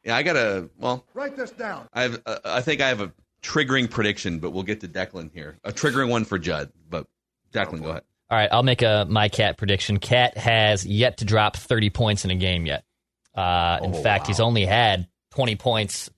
Yeah, 0.05 0.15
I 0.15 0.23
got 0.23 0.33
to. 0.33 0.69
Well, 0.77 1.03
Write 1.13 1.35
this 1.35 1.51
down. 1.51 1.87
I 1.93 2.03
have. 2.03 2.21
Uh, 2.25 2.37
I 2.45 2.61
think 2.61 2.79
I 2.81 2.87
have 2.89 3.01
a 3.01 3.11
triggering 3.41 3.89
prediction, 3.89 4.39
but 4.39 4.51
we'll 4.51 4.63
get 4.63 4.81
to 4.81 4.87
Declan 4.87 5.31
here. 5.33 5.57
A 5.63 5.71
triggering 5.71 6.09
one 6.09 6.25
for 6.25 6.37
Judd, 6.39 6.71
but 6.89 7.07
Declan, 7.51 7.81
go 7.81 7.89
ahead. 7.89 8.03
All 8.29 8.37
right, 8.37 8.49
I'll 8.51 8.63
make 8.63 8.81
a 8.81 9.05
my 9.09 9.29
cat 9.29 9.57
prediction. 9.57 9.97
Cat 9.99 10.37
has 10.37 10.85
yet 10.85 11.17
to 11.17 11.25
drop 11.25 11.57
30 11.57 11.89
points 11.89 12.25
in 12.25 12.31
a 12.31 12.35
game 12.35 12.65
yet. 12.65 12.83
Uh, 13.35 13.79
in 13.83 13.93
Oh, 13.95 14.01
fact, 14.01 14.27
he's 14.27 14.39
only 14.39 14.65
had 14.65 15.07
20 15.31 15.55
points, 15.57 16.09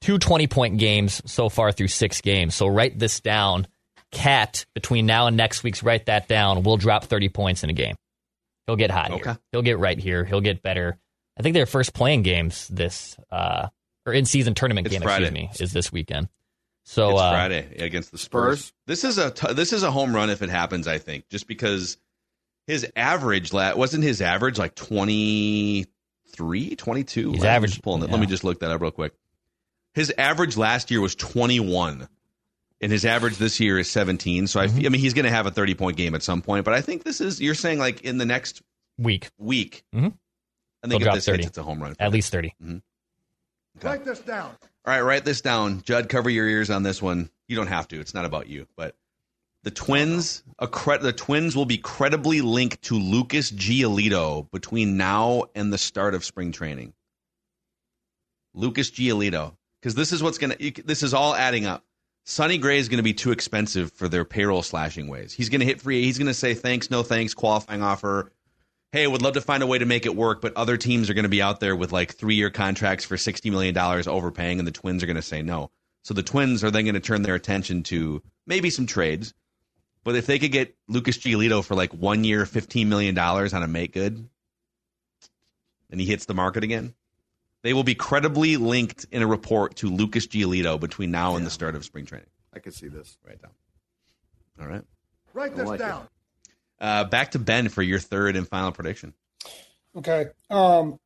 two 0.00 0.18
20 0.18 0.46
point 0.46 0.78
games 0.78 1.20
so 1.30 1.48
far 1.48 1.72
through 1.72 1.88
six 1.88 2.20
games. 2.20 2.54
So 2.54 2.66
write 2.68 2.98
this 2.98 3.20
down. 3.20 3.66
Cat, 4.12 4.66
between 4.74 5.06
now 5.06 5.26
and 5.26 5.36
next 5.38 5.62
week's, 5.62 5.82
write 5.82 6.06
that 6.06 6.28
down. 6.28 6.62
Will 6.64 6.76
drop 6.76 7.04
30 7.04 7.30
points 7.30 7.64
in 7.64 7.70
a 7.70 7.72
game. 7.74 7.96
He'll 8.66 8.76
get 8.76 8.90
hot 8.90 9.10
Okay. 9.10 9.22
here. 9.24 9.38
He'll 9.52 9.62
get 9.62 9.78
right 9.78 9.98
here. 9.98 10.24
He'll 10.24 10.40
get 10.42 10.62
better. 10.62 10.98
I 11.38 11.42
think 11.42 11.54
their 11.54 11.66
first 11.66 11.94
playing 11.94 12.22
games 12.22 12.68
this, 12.68 13.16
uh, 13.30 13.68
or 14.06 14.12
in 14.12 14.24
season 14.24 14.54
tournament 14.54 14.86
It's 14.86 14.94
game, 14.94 15.02
Friday. 15.02 15.26
excuse 15.26 15.60
me, 15.60 15.64
is 15.64 15.72
this 15.72 15.90
weekend. 15.92 16.28
So 16.84 17.10
it's 17.12 17.20
uh, 17.20 17.30
Friday 17.30 17.76
against 17.78 18.10
the 18.12 18.18
Spurs. 18.18 18.64
Spurs? 18.66 18.72
This 18.86 19.04
is 19.04 19.18
a 19.18 19.30
t- 19.30 19.52
this 19.54 19.72
is 19.72 19.82
a 19.84 19.90
home 19.90 20.14
run 20.14 20.30
if 20.30 20.42
it 20.42 20.50
happens. 20.50 20.88
I 20.88 20.98
think 20.98 21.28
just 21.28 21.46
because 21.46 21.96
his 22.66 22.86
average 22.96 23.52
la- 23.52 23.74
wasn't 23.76 24.02
his 24.04 24.20
average 24.20 24.58
like 24.58 24.74
23, 24.74 25.86
22? 26.76 27.32
He's 27.32 27.42
I'm 27.42 27.46
average- 27.48 27.70
just 27.72 27.82
pulling 27.82 28.02
it. 28.02 28.06
yeah. 28.06 28.12
Let 28.12 28.20
me 28.20 28.26
just 28.26 28.44
look 28.44 28.60
that 28.60 28.70
up 28.70 28.80
real 28.80 28.90
quick. 28.90 29.12
His 29.94 30.12
average 30.16 30.56
last 30.56 30.90
year 30.90 31.00
was 31.00 31.14
21, 31.14 32.08
and 32.80 32.92
his 32.92 33.04
average 33.04 33.36
this 33.36 33.60
year 33.60 33.78
is 33.78 33.90
17. 33.90 34.46
So 34.46 34.58
I, 34.60 34.66
Mm-hmm. 34.66 34.78
fe- 34.78 34.86
I 34.86 34.88
mean, 34.88 35.00
he's 35.00 35.14
going 35.14 35.26
to 35.26 35.30
have 35.30 35.46
a 35.46 35.50
30 35.50 35.74
point 35.74 35.96
game 35.96 36.14
at 36.14 36.22
some 36.22 36.42
point. 36.42 36.64
But 36.64 36.74
I 36.74 36.80
think 36.80 37.04
this 37.04 37.20
is 37.20 37.40
you're 37.40 37.54
saying 37.54 37.78
like 37.78 38.02
in 38.02 38.18
the 38.18 38.24
next 38.26 38.62
week, 38.98 39.30
week. 39.38 39.84
Mhm. 39.94 40.14
I 40.82 40.86
He'll 40.86 40.90
think 40.90 41.02
if 41.02 41.04
drop 41.04 41.14
this 41.16 41.26
30. 41.26 41.38
hits, 41.38 41.48
it's 41.48 41.58
a 41.58 41.62
home 41.62 41.80
run. 41.82 41.94
at 41.98 42.06
him. 42.06 42.12
least 42.12 42.32
30. 42.32 42.54
Mm-hmm. 42.62 43.86
Write 43.86 44.04
this 44.04 44.20
down. 44.20 44.50
All 44.84 44.92
right, 44.94 45.00
write 45.00 45.24
this 45.24 45.40
down. 45.40 45.82
Judd, 45.82 46.08
cover 46.08 46.28
your 46.28 46.46
ears 46.48 46.70
on 46.70 46.82
this 46.82 47.00
one. 47.00 47.30
You 47.48 47.56
don't 47.56 47.68
have 47.68 47.88
to. 47.88 48.00
It's 48.00 48.14
not 48.14 48.24
about 48.24 48.48
you. 48.48 48.66
But 48.76 48.96
the 49.62 49.70
Twins, 49.70 50.42
a 50.58 50.66
cre- 50.66 50.96
the 50.96 51.12
Twins 51.12 51.54
will 51.54 51.64
be 51.66 51.78
credibly 51.78 52.40
linked 52.40 52.82
to 52.82 52.94
Lucas 52.98 53.50
Giolito 53.52 54.50
between 54.50 54.96
now 54.96 55.44
and 55.54 55.72
the 55.72 55.78
start 55.78 56.14
of 56.14 56.24
spring 56.24 56.50
training. 56.52 56.92
Lucas 58.54 58.90
Giolito, 58.90 59.54
because 59.80 59.94
this 59.94 60.12
is 60.12 60.22
what's 60.22 60.38
gonna. 60.38 60.56
This 60.84 61.02
is 61.02 61.14
all 61.14 61.34
adding 61.34 61.64
up. 61.64 61.84
Sonny 62.24 62.58
Gray 62.58 62.78
is 62.78 62.88
going 62.88 62.98
to 62.98 63.02
be 63.02 63.14
too 63.14 63.32
expensive 63.32 63.90
for 63.92 64.08
their 64.08 64.24
payroll 64.24 64.62
slashing 64.62 65.08
ways. 65.08 65.32
He's 65.32 65.48
going 65.48 65.58
to 65.60 65.66
hit 65.66 65.80
free. 65.80 66.04
He's 66.04 66.18
going 66.18 66.28
to 66.28 66.34
say 66.34 66.54
thanks, 66.54 66.88
no 66.88 67.02
thanks, 67.02 67.34
qualifying 67.34 67.82
offer. 67.82 68.30
Hey, 68.92 69.04
I 69.04 69.06
would 69.06 69.22
love 69.22 69.34
to 69.34 69.40
find 69.40 69.62
a 69.62 69.66
way 69.66 69.78
to 69.78 69.86
make 69.86 70.04
it 70.04 70.14
work, 70.14 70.42
but 70.42 70.54
other 70.54 70.76
teams 70.76 71.08
are 71.08 71.14
going 71.14 71.22
to 71.22 71.30
be 71.30 71.40
out 71.40 71.60
there 71.60 71.74
with 71.74 71.92
like 71.92 72.14
three 72.14 72.34
year 72.34 72.50
contracts 72.50 73.06
for 73.06 73.16
$60 73.16 73.50
million 73.50 73.76
overpaying, 73.76 74.58
and 74.58 74.68
the 74.68 74.72
Twins 74.72 75.02
are 75.02 75.06
going 75.06 75.16
to 75.16 75.22
say 75.22 75.40
no. 75.40 75.70
So 76.02 76.12
the 76.12 76.22
Twins 76.22 76.62
are 76.62 76.70
then 76.70 76.84
going 76.84 76.94
to 76.94 77.00
turn 77.00 77.22
their 77.22 77.34
attention 77.34 77.84
to 77.84 78.22
maybe 78.46 78.68
some 78.68 78.84
trades. 78.84 79.32
But 80.04 80.16
if 80.16 80.26
they 80.26 80.38
could 80.38 80.52
get 80.52 80.76
Lucas 80.88 81.16
Giolito 81.16 81.64
for 81.64 81.74
like 81.74 81.94
one 81.94 82.22
year, 82.22 82.44
$15 82.44 82.86
million 82.86 83.18
on 83.18 83.62
a 83.62 83.66
make 83.66 83.94
good, 83.94 84.28
and 85.90 86.00
he 86.00 86.06
hits 86.06 86.26
the 86.26 86.34
market 86.34 86.62
again, 86.62 86.92
they 87.62 87.72
will 87.72 87.84
be 87.84 87.94
credibly 87.94 88.58
linked 88.58 89.06
in 89.10 89.22
a 89.22 89.26
report 89.26 89.76
to 89.76 89.88
Lucas 89.88 90.26
Giolito 90.26 90.78
between 90.78 91.10
now 91.10 91.36
and 91.36 91.46
the 91.46 91.50
start 91.50 91.76
of 91.76 91.84
spring 91.84 92.04
training. 92.04 92.28
I 92.52 92.58
can 92.58 92.72
see 92.72 92.88
this. 92.88 93.16
Right 93.26 93.40
down. 93.40 93.52
All 94.60 94.66
right. 94.66 94.84
Write 95.32 95.56
this 95.56 95.78
down. 95.78 96.08
Uh, 96.82 97.04
back 97.04 97.30
to 97.30 97.38
Ben 97.38 97.68
for 97.68 97.80
your 97.80 98.00
third 98.00 98.34
and 98.34 98.48
final 98.48 98.72
prediction. 98.72 99.14
Okay. 99.96 100.26
Um, 100.50 100.98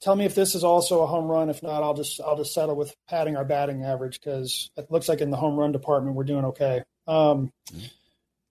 tell 0.00 0.16
me 0.16 0.24
if 0.24 0.34
this 0.34 0.54
is 0.54 0.64
also 0.64 1.02
a 1.02 1.06
home 1.06 1.26
run. 1.26 1.50
If 1.50 1.62
not, 1.62 1.82
I'll 1.82 1.92
just 1.94 2.18
I'll 2.20 2.36
just 2.36 2.54
settle 2.54 2.74
with 2.76 2.96
padding 3.08 3.36
our 3.36 3.44
batting 3.44 3.84
average 3.84 4.18
because 4.18 4.70
it 4.76 4.90
looks 4.90 5.08
like 5.10 5.20
in 5.20 5.30
the 5.30 5.36
home 5.36 5.56
run 5.56 5.70
department 5.70 6.16
we're 6.16 6.24
doing 6.24 6.46
okay. 6.46 6.82
Um, 7.06 7.52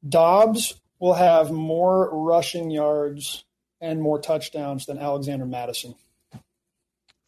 Dobbs 0.08 0.80
will 1.00 1.16
have 1.16 1.52
more 1.52 2.10
rushing 2.12 2.70
yards 2.70 3.44
and 3.82 4.00
more 4.00 4.20
touchdowns 4.20 4.86
than 4.86 5.00
Alexander 5.00 5.46
Mattison 5.46 5.96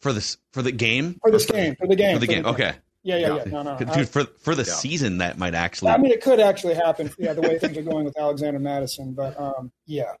For 0.00 0.12
this 0.12 0.38
for 0.52 0.62
the 0.62 0.70
game? 0.70 1.18
for 1.20 1.32
this 1.32 1.46
game. 1.46 1.74
For 1.74 1.88
the 1.88 1.96
game. 1.96 2.14
For 2.14 2.20
the 2.20 2.26
game. 2.28 2.46
Okay. 2.46 2.74
Yeah, 3.04 3.16
yeah, 3.18 3.36
yeah. 3.36 3.44
No, 3.44 3.62
no. 3.62 3.76
Dude, 3.78 3.90
I- 3.90 4.04
for 4.06 4.24
for 4.40 4.54
the 4.54 4.64
Yeah. 4.64 4.72
season 4.72 5.18
that 5.18 5.38
might 5.38 5.54
actually 5.54 5.90
I 5.92 5.98
mean, 5.98 6.10
it 6.10 6.22
could 6.22 6.40
actually 6.40 6.74
happen. 6.74 7.12
Yeah, 7.18 7.34
the 7.34 7.42
way 7.42 7.58
things 7.58 7.76
are 7.76 7.82
going 7.82 8.04
with 8.04 8.18
Alexander 8.18 8.58
Mattison, 8.58 9.12
but 9.12 9.38
um, 9.38 9.70
yeah, 9.86 10.14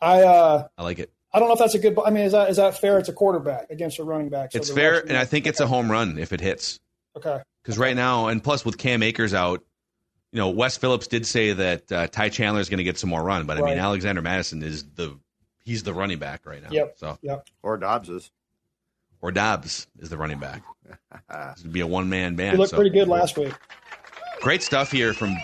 I 0.00 0.22
uh, 0.22 0.68
I 0.78 0.82
like 0.82 0.98
it. 0.98 1.10
I 1.32 1.38
don't 1.38 1.48
know 1.48 1.54
if 1.54 1.58
that's 1.60 1.74
a 1.74 1.78
good. 1.78 1.98
I 2.04 2.10
mean, 2.10 2.24
is 2.24 2.32
that 2.32 2.50
is 2.50 2.56
that 2.58 2.78
fair? 2.78 2.98
It's 2.98 3.08
a 3.08 3.12
quarterback 3.12 3.70
against 3.70 3.98
a 3.98 4.04
running 4.04 4.28
back. 4.28 4.52
so 4.52 4.58
It's 4.58 4.70
fair, 4.70 5.00
and 5.00 5.16
I 5.16 5.24
think 5.24 5.46
it's 5.46 5.60
a 5.60 5.66
home 5.66 5.90
run 5.90 6.18
if 6.18 6.32
it 6.32 6.40
hits. 6.40 6.78
Okay. 7.16 7.38
Because 7.62 7.78
right 7.78 7.96
now, 7.96 8.28
and 8.28 8.42
plus 8.42 8.64
with 8.64 8.78
Cam 8.78 9.02
Akers 9.02 9.34
out, 9.34 9.62
you 10.32 10.38
know, 10.38 10.50
Wes 10.50 10.76
Phillips 10.76 11.06
did 11.06 11.26
say 11.26 11.52
that 11.52 11.90
uh, 11.92 12.06
Ty 12.06 12.28
Chandler 12.30 12.60
is 12.60 12.68
going 12.68 12.78
to 12.78 12.84
get 12.84 12.98
some 12.98 13.10
more 13.10 13.22
run, 13.22 13.46
but 13.46 13.56
I 13.58 13.60
Right. 13.60 13.70
mean, 13.70 13.78
Alexander 13.78 14.22
Mattison 14.22 14.62
is 14.62 14.84
the 14.94 15.18
he's 15.64 15.82
the 15.84 15.92
running 15.94 16.18
back 16.18 16.46
right 16.46 16.62
now. 16.62 16.68
Yep. 16.70 16.94
So 16.98 17.18
Yep. 17.22 17.46
Or 17.62 17.76
Dobbs 17.78 18.08
is. 18.08 18.30
Or 19.20 19.32
Dobbs 19.32 19.86
is 19.98 20.08
the 20.08 20.16
running 20.16 20.38
back. 20.38 20.62
It's 21.52 21.62
gonna 21.62 21.72
be 21.72 21.80
a 21.80 21.86
one 21.86 22.08
man 22.08 22.34
band. 22.34 22.40
He 22.40 22.46
band. 22.50 22.58
looked 22.58 22.70
so. 22.70 22.76
pretty 22.76 22.90
good 22.90 23.06
last 23.06 23.38
week. 23.38 23.52
Great 24.40 24.62
stuff 24.62 24.90
here 24.90 25.12
from 25.12 25.36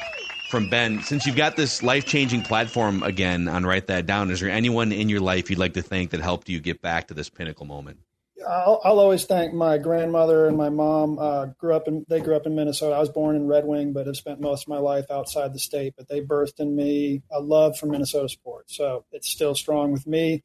from 0.51 0.69
Ben. 0.69 1.03
Since 1.03 1.27
you've 1.27 1.37
got 1.37 1.57
this 1.57 1.83
life 1.83 2.05
changing 2.05 2.43
platform 2.43 3.03
again 3.03 3.47
on 3.47 3.65
Write 3.65 3.87
That 3.87 4.07
Down, 4.07 4.31
is 4.31 4.41
there 4.41 4.51
anyone 4.51 4.91
in 4.93 5.09
your 5.09 5.21
life 5.21 5.51
you'd 5.51 5.59
like 5.59 5.75
to 5.75 5.83
thank 5.83 6.11
that 6.11 6.21
helped 6.21 6.49
you 6.49 6.61
get 6.61 6.83
back 6.83 7.09
to 7.09 7.15
this 7.15 7.29
pinnacle 7.29 7.67
moment? 7.67 7.99
I'll, 8.47 8.81
I'll 8.85 9.01
always 9.01 9.25
thank 9.25 9.53
my 9.55 9.77
grandmother 9.77 10.47
and 10.47 10.57
my 10.57 10.69
mom. 10.69 11.19
Uh, 11.19 11.47
grew 11.59 11.75
up 11.75 11.89
in 11.89 12.05
they 12.09 12.21
grew 12.21 12.37
up 12.37 12.47
in 12.47 12.55
Minnesota. 12.55 12.95
I 12.95 13.01
was 13.01 13.09
born 13.09 13.35
in 13.35 13.47
Red 13.47 13.65
Wing, 13.65 13.93
but 13.93 14.07
have 14.07 14.17
spent 14.17 14.41
most 14.41 14.65
of 14.65 14.69
my 14.69 14.79
life 14.79 15.11
outside 15.11 15.53
the 15.53 15.59
state. 15.59 15.95
But 15.97 16.09
they 16.09 16.21
birthed 16.21 16.61
in 16.61 16.77
me 16.77 17.23
a 17.31 17.41
love 17.41 17.77
for 17.77 17.87
Minnesota 17.87 18.29
sports, 18.29 18.77
so 18.77 19.05
it's 19.11 19.29
still 19.29 19.55
strong 19.55 19.91
with 19.93 20.07
me. 20.07 20.45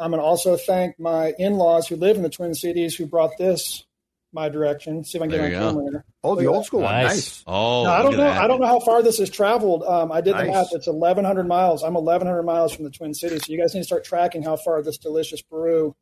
I'm 0.00 0.10
going 0.10 0.20
to 0.20 0.24
also 0.24 0.56
thank 0.56 0.98
my 0.98 1.34
in-laws 1.38 1.88
who 1.88 1.96
live 1.96 2.16
in 2.16 2.22
the 2.22 2.30
Twin 2.30 2.54
Cities 2.54 2.96
who 2.96 3.06
brought 3.06 3.36
this 3.38 3.84
my 4.32 4.48
direction. 4.48 5.04
See 5.04 5.18
if 5.18 5.22
I 5.22 5.26
can 5.26 5.30
get 5.30 5.36
There 5.38 5.46
on 5.46 5.50
you 5.52 5.58
go. 5.58 5.68
camera 5.70 5.90
here. 5.90 6.04
Oh, 6.22 6.34
the 6.34 6.46
old 6.46 6.60
that. 6.62 6.66
school 6.66 6.80
one. 6.80 6.92
Nice. 6.92 7.08
Nice. 7.14 7.44
Oh, 7.46 7.84
No, 7.84 7.90
I 7.90 8.02
don't 8.02 8.12
know. 8.12 8.18
that. 8.18 8.42
I 8.42 8.46
don't 8.46 8.60
know 8.60 8.66
how 8.66 8.78
far 8.80 9.02
this 9.02 9.18
has 9.18 9.30
traveled. 9.30 9.82
Um, 9.84 10.12
I 10.12 10.20
did 10.20 10.32
Nice. 10.32 10.46
the 10.46 10.52
math. 10.52 10.66
It's 10.72 10.86
1,100 10.86 11.48
miles. 11.48 11.82
I'm 11.82 11.94
1,100 11.94 12.42
miles 12.42 12.74
from 12.74 12.84
the 12.84 12.90
Twin 12.90 13.14
Cities. 13.14 13.46
So 13.46 13.52
you 13.52 13.58
guys 13.58 13.72
need 13.74 13.80
to 13.80 13.84
start 13.84 14.04
tracking 14.04 14.42
how 14.42 14.56
far 14.56 14.82
this 14.82 14.98
delicious 14.98 15.40
brew 15.42 15.96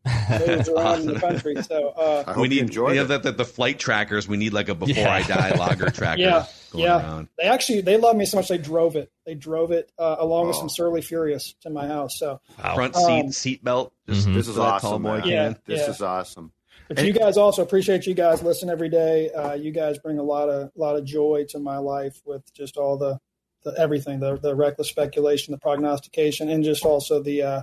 moves 0.46 0.68
around 0.68 1.02
in 1.02 1.06
the 1.06 1.20
country. 1.20 1.54
So 1.62 1.88
uh, 1.90 2.34
we 2.36 2.48
need 2.48 2.58
enjoyed 2.62 2.90
we 2.90 2.96
it. 2.96 2.98
have 2.98 3.08
that, 3.08 3.22
that 3.22 3.36
the 3.36 3.44
flight 3.44 3.78
trackers. 3.78 4.26
We 4.26 4.36
need 4.36 4.52
like 4.52 4.68
a 4.68 4.74
before 4.74 5.04
Yeah. 5.04 5.12
I 5.14 5.22
die 5.22 5.54
logger 5.56 5.90
tracker 5.90 6.20
yeah, 6.20 6.46
going 6.72 6.84
yeah. 6.84 6.98
around. 7.00 7.28
They 7.38 7.44
actually 7.44 7.82
they 7.82 7.96
love 7.96 8.16
me 8.16 8.24
so 8.26 8.36
much 8.38 8.48
they 8.48 8.58
drove 8.58 8.96
it. 8.96 9.10
They 9.24 9.34
drove 9.34 9.70
it 9.70 9.92
uh, 9.98 10.16
along 10.18 10.48
with 10.48 10.56
Oh. 10.56 10.60
some 10.60 10.68
Surly 10.68 11.00
Furious 11.02 11.54
to 11.62 11.70
my 11.70 11.86
house. 11.86 12.18
So 12.18 12.40
Front 12.74 12.96
Um, 12.96 13.30
seat 13.30 13.34
seat 13.34 13.64
belt. 13.64 13.92
Just 14.08 14.26
Mhm. 14.26 14.34
This 14.34 14.48
is 14.48 14.56
so 14.56 14.62
tall 14.62 14.72
awesome. 14.72 15.02
boy 15.02 15.18
man. 15.18 15.28
Yeah, 15.28 15.44
can. 15.52 15.58
This 15.66 15.80
yeah. 15.80 15.90
is 15.90 16.02
awesome. 16.02 16.50
But 16.88 17.04
you 17.04 17.12
guys 17.12 17.36
also 17.36 17.62
appreciate 17.62 18.06
you 18.06 18.14
guys 18.14 18.42
listen 18.42 18.70
every 18.70 18.88
day. 18.88 19.30
Uh, 19.30 19.54
you 19.54 19.70
guys 19.72 19.98
bring 19.98 20.18
a 20.18 20.22
lot 20.22 20.48
of 20.48 20.70
lot 20.74 20.96
of 20.96 21.04
joy 21.04 21.44
to 21.50 21.58
my 21.58 21.78
life 21.78 22.20
with 22.24 22.52
just 22.54 22.76
all 22.76 22.96
the, 22.96 23.18
the 23.64 23.74
everything 23.78 24.20
the 24.20 24.38
the 24.38 24.54
reckless 24.54 24.88
speculation, 24.88 25.52
the 25.52 25.58
prognostication, 25.58 26.48
and 26.48 26.64
just 26.64 26.84
also 26.84 27.22
the 27.22 27.42
uh, 27.42 27.62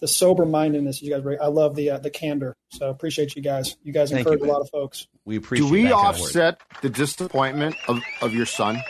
the 0.00 0.08
sober 0.08 0.46
mindedness. 0.46 1.00
You 1.02 1.10
guys, 1.10 1.22
bring. 1.22 1.38
I 1.40 1.46
love 1.46 1.74
the 1.76 1.90
uh, 1.90 1.98
the 1.98 2.10
candor. 2.10 2.56
So 2.70 2.90
appreciate 2.90 3.36
you 3.36 3.42
guys. 3.42 3.76
You 3.82 3.92
guys 3.92 4.10
Thank 4.10 4.20
encourage 4.20 4.40
you, 4.40 4.46
a 4.46 4.52
lot 4.52 4.60
of 4.60 4.70
folks. 4.70 5.06
We 5.24 5.36
appreciate. 5.36 5.66
Do 5.68 5.72
we 5.72 5.82
that 5.84 5.92
kind 5.92 6.08
of 6.16 6.20
offset 6.20 6.60
the 6.82 6.90
disappointment 6.90 7.76
of, 7.88 8.00
of 8.22 8.34
your 8.34 8.46
son? 8.46 8.82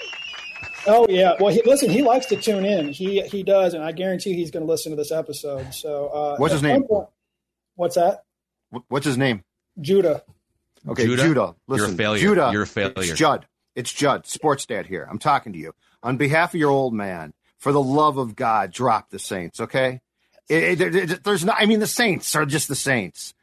Oh 0.86 1.06
yeah. 1.08 1.34
Well, 1.40 1.52
he, 1.52 1.62
listen, 1.64 1.90
he 1.90 2.02
likes 2.02 2.26
to 2.26 2.36
tune 2.36 2.64
in. 2.64 2.88
He 2.88 3.20
he 3.22 3.42
does, 3.42 3.74
and 3.74 3.82
I 3.82 3.92
guarantee 3.92 4.34
he's 4.34 4.50
going 4.50 4.64
to 4.64 4.70
listen 4.70 4.90
to 4.90 4.96
this 4.96 5.12
episode. 5.12 5.74
So 5.74 6.08
uh, 6.08 6.36
What's 6.36 6.52
his 6.52 6.62
name? 6.62 6.84
point- 6.84 7.08
what's 7.74 7.96
that? 7.96 8.22
What's 8.88 9.06
his 9.06 9.16
name? 9.16 9.42
Judah. 9.80 10.22
Okay, 10.88 11.04
Judah? 11.04 11.22
Judah. 11.22 11.54
You're 11.68 11.76
a 11.76 11.80
listen, 11.82 11.96
failure. 11.96 12.20
Judah. 12.22 12.50
You're 12.52 12.62
a 12.62 12.66
failure. 12.66 12.92
It's 12.98 13.12
Judd. 13.12 13.46
It's 13.74 13.92
Judd, 13.92 14.26
sports 14.26 14.66
dad 14.66 14.86
here. 14.86 15.06
I'm 15.10 15.18
talking 15.18 15.52
to 15.52 15.58
you 15.58 15.74
on 16.02 16.16
behalf 16.16 16.54
of 16.54 16.60
your 16.60 16.70
old 16.70 16.94
man. 16.94 17.32
For 17.58 17.72
the 17.72 17.82
love 17.82 18.18
of 18.18 18.36
God, 18.36 18.70
drop 18.70 19.10
the 19.10 19.18
Saints. 19.18 19.60
Okay, 19.60 20.00
It- 20.48 20.80
it- 20.80 20.94
it- 20.94 21.24
there's 21.24 21.44
not. 21.44 21.56
I 21.58 21.66
mean, 21.66 21.80
the 21.80 21.86
Saints 21.88 22.36
are 22.36 22.46
just 22.46 22.68
the 22.68 22.76
Saints. 22.76 23.34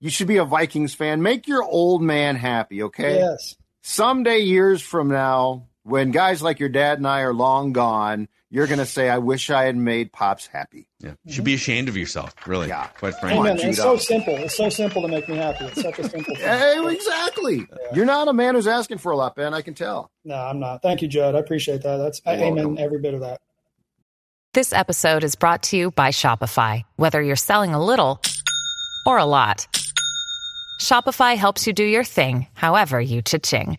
You 0.00 0.08
should 0.08 0.26
be 0.28 0.38
a 0.38 0.44
Vikings 0.44 0.94
fan. 0.94 1.20
Make 1.20 1.46
your 1.46 1.62
old 1.62 2.00
man 2.02 2.36
happy. 2.36 2.82
Okay. 2.84 3.16
Yes. 3.18 3.56
Someday, 3.82 4.38
years 4.38 4.80
from 4.80 5.08
now, 5.08 5.66
when 5.86 6.10
guys 6.10 6.42
like 6.42 6.58
your 6.58 6.68
dad 6.68 6.98
and 6.98 7.06
I 7.06 7.20
are 7.20 7.32
long 7.32 7.72
gone, 7.72 8.26
you're 8.50 8.66
going 8.66 8.80
to 8.80 8.86
say, 8.86 9.08
I 9.08 9.18
wish 9.18 9.50
I 9.50 9.64
had 9.64 9.76
made 9.76 10.12
Pops 10.12 10.48
happy. 10.48 10.88
Yeah. 10.98 11.12
You 11.24 11.32
should 11.32 11.44
be 11.44 11.54
ashamed 11.54 11.88
of 11.88 11.96
yourself, 11.96 12.34
really. 12.44 12.68
Yeah. 12.68 12.88
Quite 12.98 13.14
frankly. 13.20 13.50
Amen. 13.50 13.68
It's 13.68 13.78
so 13.78 13.96
simple. 13.96 14.34
It's 14.34 14.56
so 14.56 14.68
simple 14.68 15.02
to 15.02 15.08
make 15.08 15.28
me 15.28 15.36
happy. 15.36 15.64
It's 15.66 15.80
such 15.80 16.00
a 16.00 16.08
simple 16.08 16.34
thing. 16.34 16.44
Hey, 16.44 16.84
exactly. 16.92 17.68
You're 17.94 18.04
not 18.04 18.26
a 18.26 18.32
man 18.32 18.56
who's 18.56 18.66
asking 18.66 18.98
for 18.98 19.12
a 19.12 19.16
lot, 19.16 19.36
Ben. 19.36 19.54
I 19.54 19.62
can 19.62 19.74
tell. 19.74 20.10
No, 20.24 20.34
I'm 20.34 20.58
not. 20.58 20.82
Thank 20.82 21.02
you, 21.02 21.08
Judd. 21.08 21.36
I 21.36 21.38
appreciate 21.38 21.82
that. 21.82 21.98
That's 21.98 22.20
I 22.26 22.34
You're 22.34 22.46
amen 22.46 22.68
welcome. 22.68 22.84
every 22.84 22.98
bit 22.98 23.14
of 23.14 23.20
that. 23.20 23.40
This 24.54 24.72
episode 24.72 25.22
is 25.22 25.36
brought 25.36 25.62
to 25.64 25.76
you 25.76 25.92
by 25.92 26.08
Shopify. 26.08 26.82
Whether 26.96 27.22
you're 27.22 27.36
selling 27.36 27.74
a 27.74 27.84
little 27.84 28.20
or 29.06 29.18
a 29.18 29.24
lot, 29.24 29.68
Shopify 30.80 31.36
helps 31.36 31.66
you 31.68 31.72
do 31.72 31.84
your 31.84 32.04
thing, 32.04 32.48
however 32.54 33.00
you 33.00 33.22
cha-ching. 33.22 33.78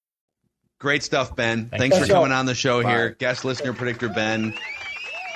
Great 0.81 1.03
stuff, 1.03 1.35
Ben. 1.35 1.67
Thank 1.69 1.79
Thanks 1.79 1.99
you. 1.99 2.05
for 2.07 2.11
coming 2.11 2.31
on 2.31 2.47
the 2.47 2.55
show 2.55 2.81
Bye. 2.81 2.89
here. 2.89 3.09
Guest 3.19 3.45
listener 3.45 3.71
predictor 3.71 4.09
Ben. 4.09 4.57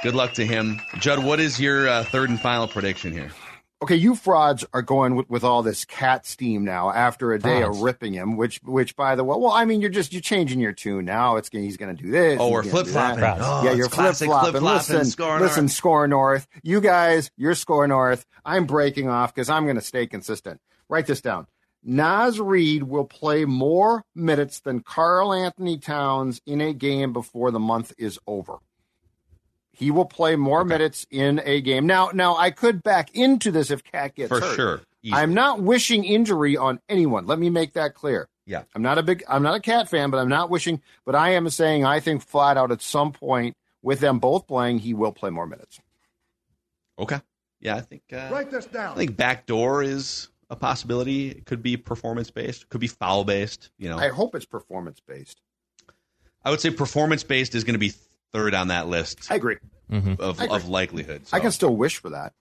Good 0.01 0.15
luck 0.15 0.33
to 0.33 0.45
him. 0.45 0.81
Judd, 0.97 1.23
what 1.23 1.39
is 1.39 1.59
your 1.59 1.87
uh, 1.87 2.03
third 2.03 2.31
and 2.31 2.39
final 2.41 2.67
prediction 2.67 3.11
here? 3.13 3.29
Okay, 3.83 3.95
you 3.95 4.15
frauds 4.15 4.65
are 4.73 4.81
going 4.81 5.15
with, 5.15 5.29
with 5.29 5.43
all 5.43 5.61
this 5.61 5.85
cat 5.85 6.25
steam 6.25 6.65
now 6.65 6.89
after 6.91 7.31
a 7.33 7.37
day 7.39 7.59
Frauds. 7.61 7.77
of 7.77 7.83
ripping 7.83 8.13
him. 8.13 8.37
Which, 8.37 8.59
which, 8.63 8.95
by 8.95 9.15
the 9.15 9.23
way, 9.23 9.37
well, 9.37 9.51
I 9.51 9.65
mean, 9.65 9.81
you're 9.81 9.91
just 9.91 10.13
you're 10.13 10.21
changing 10.21 10.59
your 10.59 10.71
tune 10.71 11.05
now. 11.05 11.35
It's 11.35 11.49
he's 11.49 11.77
going 11.77 11.95
to 11.95 12.03
do 12.03 12.09
this. 12.09 12.39
Oh, 12.39 12.49
we're 12.49 12.63
flip 12.63 12.87
flopping. 12.87 13.23
Oh, 13.23 13.61
yeah, 13.63 13.73
you're 13.73 13.87
flip 13.87 14.15
flopping. 14.15 14.51
flip-flopping, 14.51 14.63
Listen, 14.63 15.05
score 15.05 15.39
listen, 15.39 15.65
north. 15.65 15.71
SKOR 15.73 16.07
North. 16.07 16.47
You 16.63 16.81
guys, 16.81 17.29
you're 17.37 17.53
SKOR 17.53 17.87
North. 17.87 18.25
I'm 18.43 18.65
breaking 18.65 19.09
off 19.09 19.35
because 19.35 19.49
I'm 19.49 19.65
going 19.65 19.75
to 19.75 19.81
stay 19.81 20.07
consistent. 20.07 20.59
Write 20.89 21.05
this 21.05 21.21
down. 21.21 21.45
Naz 21.87 22.39
Reid 22.39 22.83
will 22.83 23.05
play 23.05 23.45
more 23.45 24.03
minutes 24.15 24.59
than 24.59 24.79
Karl-Anthony 24.81 25.77
Towns 25.77 26.41
in 26.45 26.59
a 26.59 26.73
game 26.73 27.13
before 27.13 27.51
the 27.51 27.59
month 27.59 27.93
is 27.97 28.19
over. 28.25 28.57
He 29.71 29.91
will 29.91 30.05
play 30.05 30.35
more 30.35 30.63
minutes 30.65 31.05
in 31.11 31.41
a 31.45 31.61
game. 31.61 31.85
Now, 31.85 32.09
now 32.13 32.35
I 32.37 32.49
could 32.49 32.81
back 32.81 33.13
into 33.13 33.51
this 33.51 33.69
if 33.71 33.83
Cat 33.83 34.15
gets 34.15 34.29
For 34.29 34.39
hurt. 34.39 34.55
sure. 34.55 34.81
Easy. 35.03 35.13
I'm 35.13 35.35
not 35.35 35.61
wishing 35.61 36.03
injury 36.03 36.57
on 36.57 36.79
anyone. 36.89 37.27
Let 37.27 37.37
me 37.37 37.51
make 37.51 37.73
that 37.73 37.93
clear. 37.93 38.27
Yeah. 38.47 38.63
I'm 38.73 38.81
not 38.81 38.97
a 38.97 39.03
big 39.03 39.23
I'm 39.27 39.43
not 39.43 39.55
a 39.55 39.59
cat 39.59 39.87
fan, 39.89 40.09
but 40.09 40.17
I'm 40.17 40.29
not 40.29 40.49
wishing 40.49 40.81
but 41.05 41.13
I 41.13 41.31
am 41.31 41.47
saying 41.49 41.85
I 41.85 41.99
think 41.99 42.23
flat 42.23 42.57
out 42.57 42.71
at 42.71 42.81
some 42.81 43.11
point 43.11 43.55
with 43.83 43.99
them 43.99 44.17
both 44.17 44.47
playing, 44.47 44.79
he 44.79 44.95
will 44.95 45.11
play 45.11 45.29
more 45.29 45.45
minutes. 45.45 45.79
Okay. 46.97 47.19
Yeah, 47.59 47.75
I 47.75 47.81
think. 47.81 48.01
Uh, 48.11 48.29
Write 48.31 48.49
this 48.49 48.65
down. 48.65 48.93
I 48.93 48.97
think 48.97 49.15
backdoor 49.15 49.83
is 49.83 50.29
a 50.49 50.55
possibility. 50.55 51.29
It 51.29 51.45
could 51.45 51.61
be 51.61 51.77
performance 51.77 52.31
based. 52.31 52.69
Could 52.69 52.81
be 52.81 52.87
foul 52.87 53.23
based. 53.23 53.69
You 53.77 53.89
know, 53.89 53.97
I 53.97 54.09
hope 54.09 54.35
it's 54.35 54.45
performance 54.45 54.99
based. 55.05 55.41
I 56.43 56.51
would 56.51 56.61
say 56.61 56.69
performance 56.69 57.23
based 57.23 57.55
is 57.55 57.63
going 57.63 57.73
to 57.73 57.79
be 57.79 57.93
third 58.31 58.53
on 58.53 58.67
that 58.67 58.87
list 58.87 59.31
I 59.31 59.35
agree. 59.35 59.57
of, 59.89 60.39
I 60.39 60.45
agree. 60.45 60.55
of 60.55 60.69
likelihood. 60.69 61.23
I 61.33 61.39
can 61.39 61.51
still 61.51 61.75
wish 61.75 61.97
for 61.97 62.11
that. 62.11 62.33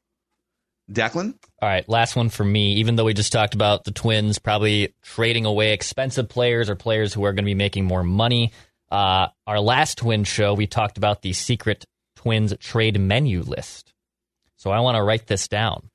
Declan. 0.91 1.35
All 1.63 1.69
right, 1.69 1.89
last 1.89 2.15
one 2.15 2.29
for 2.29 2.45
me. 2.45 2.75
Even 2.75 2.97
though 2.97 3.05
we 3.05 3.15
just 3.15 3.33
talked 3.33 3.55
about 3.55 3.85
the 3.85 3.91
Twins 3.91 4.39
probably 4.39 4.95
trading 5.03 5.47
away 5.47 5.73
expensive 5.73 6.29
players 6.29 6.69
or 6.69 6.75
players 6.75 7.15
who 7.15 7.25
are 7.25 7.33
going 7.33 7.45
to 7.45 7.49
be 7.49 7.55
making 7.55 7.87
more 7.87 8.03
money, 8.05 8.53
uh, 8.91 9.29
our 9.47 9.61
last 9.61 9.99
Twins 9.99 10.29
show, 10.29 10.53
we 10.53 10.67
talked 10.67 10.99
about 10.99 11.23
the 11.23 11.33
secret 11.33 11.87
Twins 12.17 12.55
trade 12.61 13.01
menu 13.01 13.41
list. 13.41 13.95
So 14.57 14.71
I 14.71 14.81
want 14.81 14.97
to 14.97 15.03
write 15.03 15.27
this 15.27 15.49
down. 15.49 15.91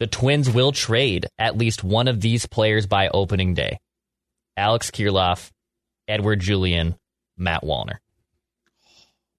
The 0.00 0.06
Twins 0.06 0.50
will 0.50 0.72
trade 0.72 1.26
at 1.38 1.58
least 1.58 1.84
one 1.84 2.08
of 2.08 2.20
these 2.22 2.46
players 2.46 2.86
by 2.86 3.08
opening 3.08 3.54
day 3.54 3.78
Alex 4.56 4.90
Kirilloff, 4.90 5.50
Edouard 6.08 6.40
Julien, 6.40 6.96
Matt 7.36 7.62
Wallner. 7.62 7.98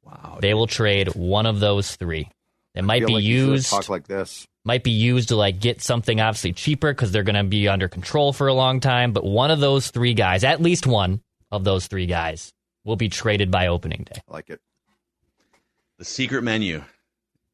Wow. 0.04 0.38
They 0.40 0.54
will 0.54 0.68
trade 0.68 1.10
one 1.10 1.46
of 1.46 1.60
those 1.60 1.96
three. 1.96 2.30
It 2.76 2.84
might 2.84 3.00
Feel 3.00 3.08
be 3.08 3.14
like 3.16 3.24
you 3.24 3.52
used 3.52 3.70
talk 3.70 3.90
like 3.90 4.08
this. 4.08 4.48
might 4.64 4.84
be 4.84 4.92
used 4.92 5.30
to 5.30 5.36
like 5.36 5.60
get 5.60 5.82
something 5.82 6.22
obviously 6.22 6.54
cheaper 6.54 6.94
because 6.94 7.12
they're 7.12 7.24
going 7.24 7.36
to 7.36 7.44
be 7.44 7.68
under 7.68 7.88
control 7.90 8.32
for 8.32 8.48
a 8.48 8.54
long 8.54 8.80
time. 8.80 9.14
But 9.14 9.26
one 9.26 9.52
of 9.52 9.60
those 9.60 9.90
three 9.90 10.14
guys, 10.14 10.44
at 10.44 10.62
least 10.62 10.88
one 10.88 11.22
of 11.52 11.64
those 11.64 11.88
three 11.88 12.06
guys, 12.06 12.54
will 12.86 12.96
be 12.96 13.10
traded 13.10 13.52
by 13.52 13.68
opening 13.68 14.06
day. 14.12 14.22
I 14.30 14.34
like 14.34 14.50
it. 14.50 14.62
The 15.98 16.06
secret 16.06 16.44
menu. 16.44 16.84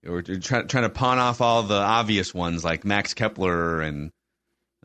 We're 0.04 0.22
trying, 0.22 0.68
trying 0.68 0.84
to 0.84 0.90
pawn 0.90 1.20
off 1.20 1.42
all 1.42 1.64
the 1.64 1.76
obvious 1.76 2.34
ones 2.34 2.64
like 2.64 2.86
Max 2.86 3.14
Kepler 3.14 3.82
and 3.82 4.12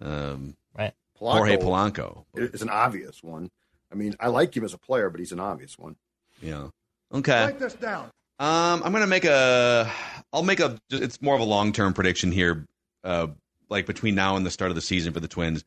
um, 0.00 0.56
Right. 0.76 0.94
Jorge 1.16 1.56
Polanco. 1.58 2.24
is 2.34 2.62
an 2.62 2.70
obvious 2.70 3.22
one. 3.22 3.50
I 3.92 3.94
mean, 3.94 4.16
I 4.18 4.28
like 4.28 4.56
him 4.56 4.64
as 4.64 4.74
a 4.74 4.78
player, 4.78 5.10
but 5.10 5.20
he's 5.20 5.32
an 5.32 5.40
obvious 5.40 5.78
one. 5.78 5.96
Yeah. 6.40 6.68
Okay. 7.12 7.54
this 7.58 7.74
down. 7.74 8.10
Um, 8.38 8.82
I'm 8.82 8.92
gonna 8.92 9.06
make 9.06 9.24
a. 9.24 9.92
I'll 10.32 10.42
make 10.42 10.58
a. 10.60 10.80
It's 10.90 11.20
more 11.22 11.34
of 11.34 11.40
a 11.40 11.44
long 11.44 11.72
term 11.72 11.92
prediction 11.92 12.32
here. 12.32 12.66
Uh, 13.04 13.28
like 13.68 13.86
between 13.86 14.14
now 14.14 14.36
and 14.36 14.44
the 14.44 14.50
start 14.50 14.70
of 14.70 14.74
the 14.74 14.80
season 14.80 15.12
for 15.12 15.20
the 15.20 15.28
Twins. 15.28 15.64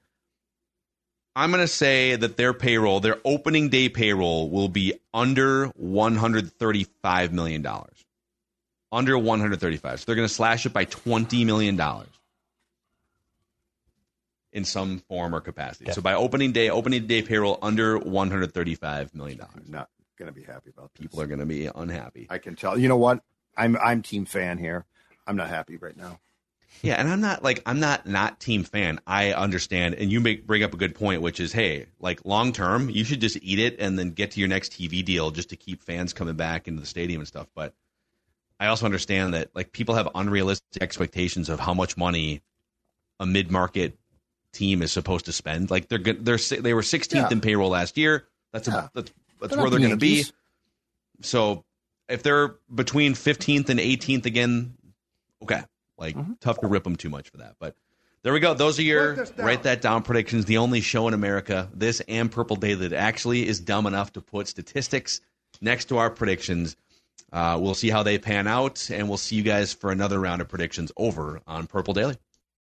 I'm 1.38 1.52
gonna 1.52 1.68
say 1.68 2.16
that 2.16 2.36
their 2.38 2.54
payroll, 2.54 3.00
their 3.00 3.20
opening 3.24 3.70
day 3.70 3.88
payroll, 3.90 4.50
will 4.50 4.68
be 4.70 4.94
under 5.14 5.68
135 5.76 7.34
million 7.34 7.62
dollars. 7.62 8.05
Under 8.96 9.18
135. 9.18 10.00
So 10.00 10.06
they're 10.06 10.16
gonna 10.16 10.30
slash 10.30 10.66
it 10.66 10.74
by 10.74 10.86
20 10.86 11.46
million 11.46 11.76
dollars. 11.76 12.10
In 14.52 14.64
some 14.64 15.00
form 15.10 15.36
or 15.36 15.42
capacity. 15.42 15.92
So 15.92 16.02
by 16.02 16.14
opening 16.14 16.54
day, 16.54 16.70
opening 16.70 17.08
day 17.08 17.22
payroll 17.22 17.60
under 17.62 17.98
135 17.98 19.14
million 19.14 19.38
dollars. 19.38 19.68
Not 19.68 19.90
going 20.18 20.28
to 20.28 20.34
be 20.34 20.44
happy 20.44 20.70
about 20.70 20.94
this. 20.94 21.02
People 21.02 21.22
are 21.22 21.28
going 21.28 21.40
to 21.40 21.46
be 21.46 21.70
unhappy. 21.74 22.28
I 22.30 22.38
can 22.38 22.56
tell. 22.56 22.78
You 22.78 22.88
know 22.88 22.98
what? 22.98 23.22
I'm 23.58 23.78
I'm 23.78 24.02
team 24.02 24.26
fan 24.26 24.58
here. 24.58 24.86
I'm 25.28 25.36
not 25.36 25.50
happy 25.50 25.78
right 25.78 25.96
now. 25.96 26.20
Yeah, 26.82 26.96
and 26.96 27.08
I'm 27.08 27.22
not 27.22 27.42
like 27.44 27.62
I'm 27.66 27.80
not 27.80 28.06
not 28.06 28.40
team 28.40 28.64
fan. 28.64 29.00
I 29.08 29.34
understand, 29.34 29.96
and 29.96 30.12
you 30.12 30.20
make 30.20 30.46
bring 30.46 30.62
up 30.64 30.74
a 30.74 30.78
good 30.78 30.94
point, 30.94 31.22
which 31.22 31.40
is, 31.40 31.54
hey, 31.54 31.86
like 32.00 32.26
long 32.26 32.52
term, 32.52 32.90
you 32.90 33.04
should 33.06 33.22
just 33.22 33.38
eat 33.42 33.60
it 33.60 33.80
and 33.80 33.98
then 33.98 34.12
get 34.12 34.32
to 34.32 34.40
your 34.40 34.50
next 34.50 34.74
TV 34.74 35.04
deal 35.04 35.32
just 35.32 35.50
to 35.50 35.56
keep 35.56 35.84
fans 35.84 36.14
coming 36.14 36.36
back 36.36 36.68
into 36.68 36.82
the 36.82 36.88
stadium 36.88 37.22
and 37.22 37.28
stuff. 37.28 37.48
But 37.56 37.74
I 38.60 38.68
also 38.68 38.86
understand 38.86 39.34
that 39.34 39.50
like 39.56 39.72
people 39.72 39.96
have 39.96 40.08
unrealistic 40.16 40.82
expectations 40.82 41.50
of 41.50 41.60
how 41.60 41.74
much 41.74 41.98
money 41.98 42.42
a 43.20 43.26
mid 43.26 43.52
market 43.52 43.98
team 44.54 44.82
is 44.82 44.92
supposed 44.92 45.26
to 45.26 45.34
spend. 45.34 45.70
Like 45.70 45.90
they're 45.90 45.98
good, 46.00 46.24
they're 46.26 46.38
they 46.38 46.74
were 46.74 46.82
16th 46.82 47.14
Yeah. 47.14 47.28
in 47.32 47.42
payroll 47.42 47.70
last 47.70 47.98
year. 47.98 48.26
That's 48.54 48.68
Yeah. 48.68 48.86
a, 48.86 48.90
that's 48.94 49.12
that's 49.42 49.54
They're 49.54 49.62
where 49.62 49.70
they're 49.70 49.80
going 49.80 49.92
to 49.92 49.98
be. 49.98 50.24
So 51.22 51.64
if 52.08 52.24
they're 52.24 52.56
between 52.74 53.14
15th 53.14 53.70
and 53.70 53.80
18th 53.80 54.26
again, 54.26 54.76
okay. 55.44 55.64
Like 55.98 56.16
Mm-hmm. 56.16 56.34
tough 56.42 56.60
to 56.60 56.68
rip 56.68 56.84
them 56.84 56.96
too 56.96 57.10
much 57.10 57.30
for 57.30 57.38
that. 57.38 57.56
But 57.60 57.76
there 58.24 58.34
we 58.34 58.40
go. 58.40 58.54
Those 58.54 58.80
are 58.80 58.84
your 58.84 59.26
write, 59.38 59.64
that 59.64 59.82
down 59.82 60.04
predictions. 60.04 60.46
The 60.46 60.58
only 60.58 60.82
show 60.82 61.08
in 61.08 61.14
America, 61.14 61.70
this 61.74 62.02
and 62.08 62.32
Purple 62.32 62.56
Day, 62.56 62.74
that 62.74 62.92
actually 62.94 63.48
is 63.48 63.60
dumb 63.60 63.86
enough 63.86 64.14
to 64.14 64.22
put 64.22 64.48
statistics 64.48 65.22
next 65.62 65.86
to 65.86 65.98
our 65.98 66.10
predictions. 66.10 66.76
Uh, 67.36 67.58
we'll 67.60 67.74
see 67.76 67.90
how 67.90 68.02
they 68.02 68.18
pan 68.18 68.48
out, 68.48 68.90
and 68.90 69.10
we'll 69.10 69.18
see 69.18 69.36
you 69.36 69.44
guys 69.44 69.74
for 69.74 69.92
another 69.92 70.22
round 70.22 70.42
of 70.42 70.48
predictions 70.48 70.90
over 70.96 71.42
on 71.46 71.68
Purple 71.68 71.94
Daily. 71.94 72.16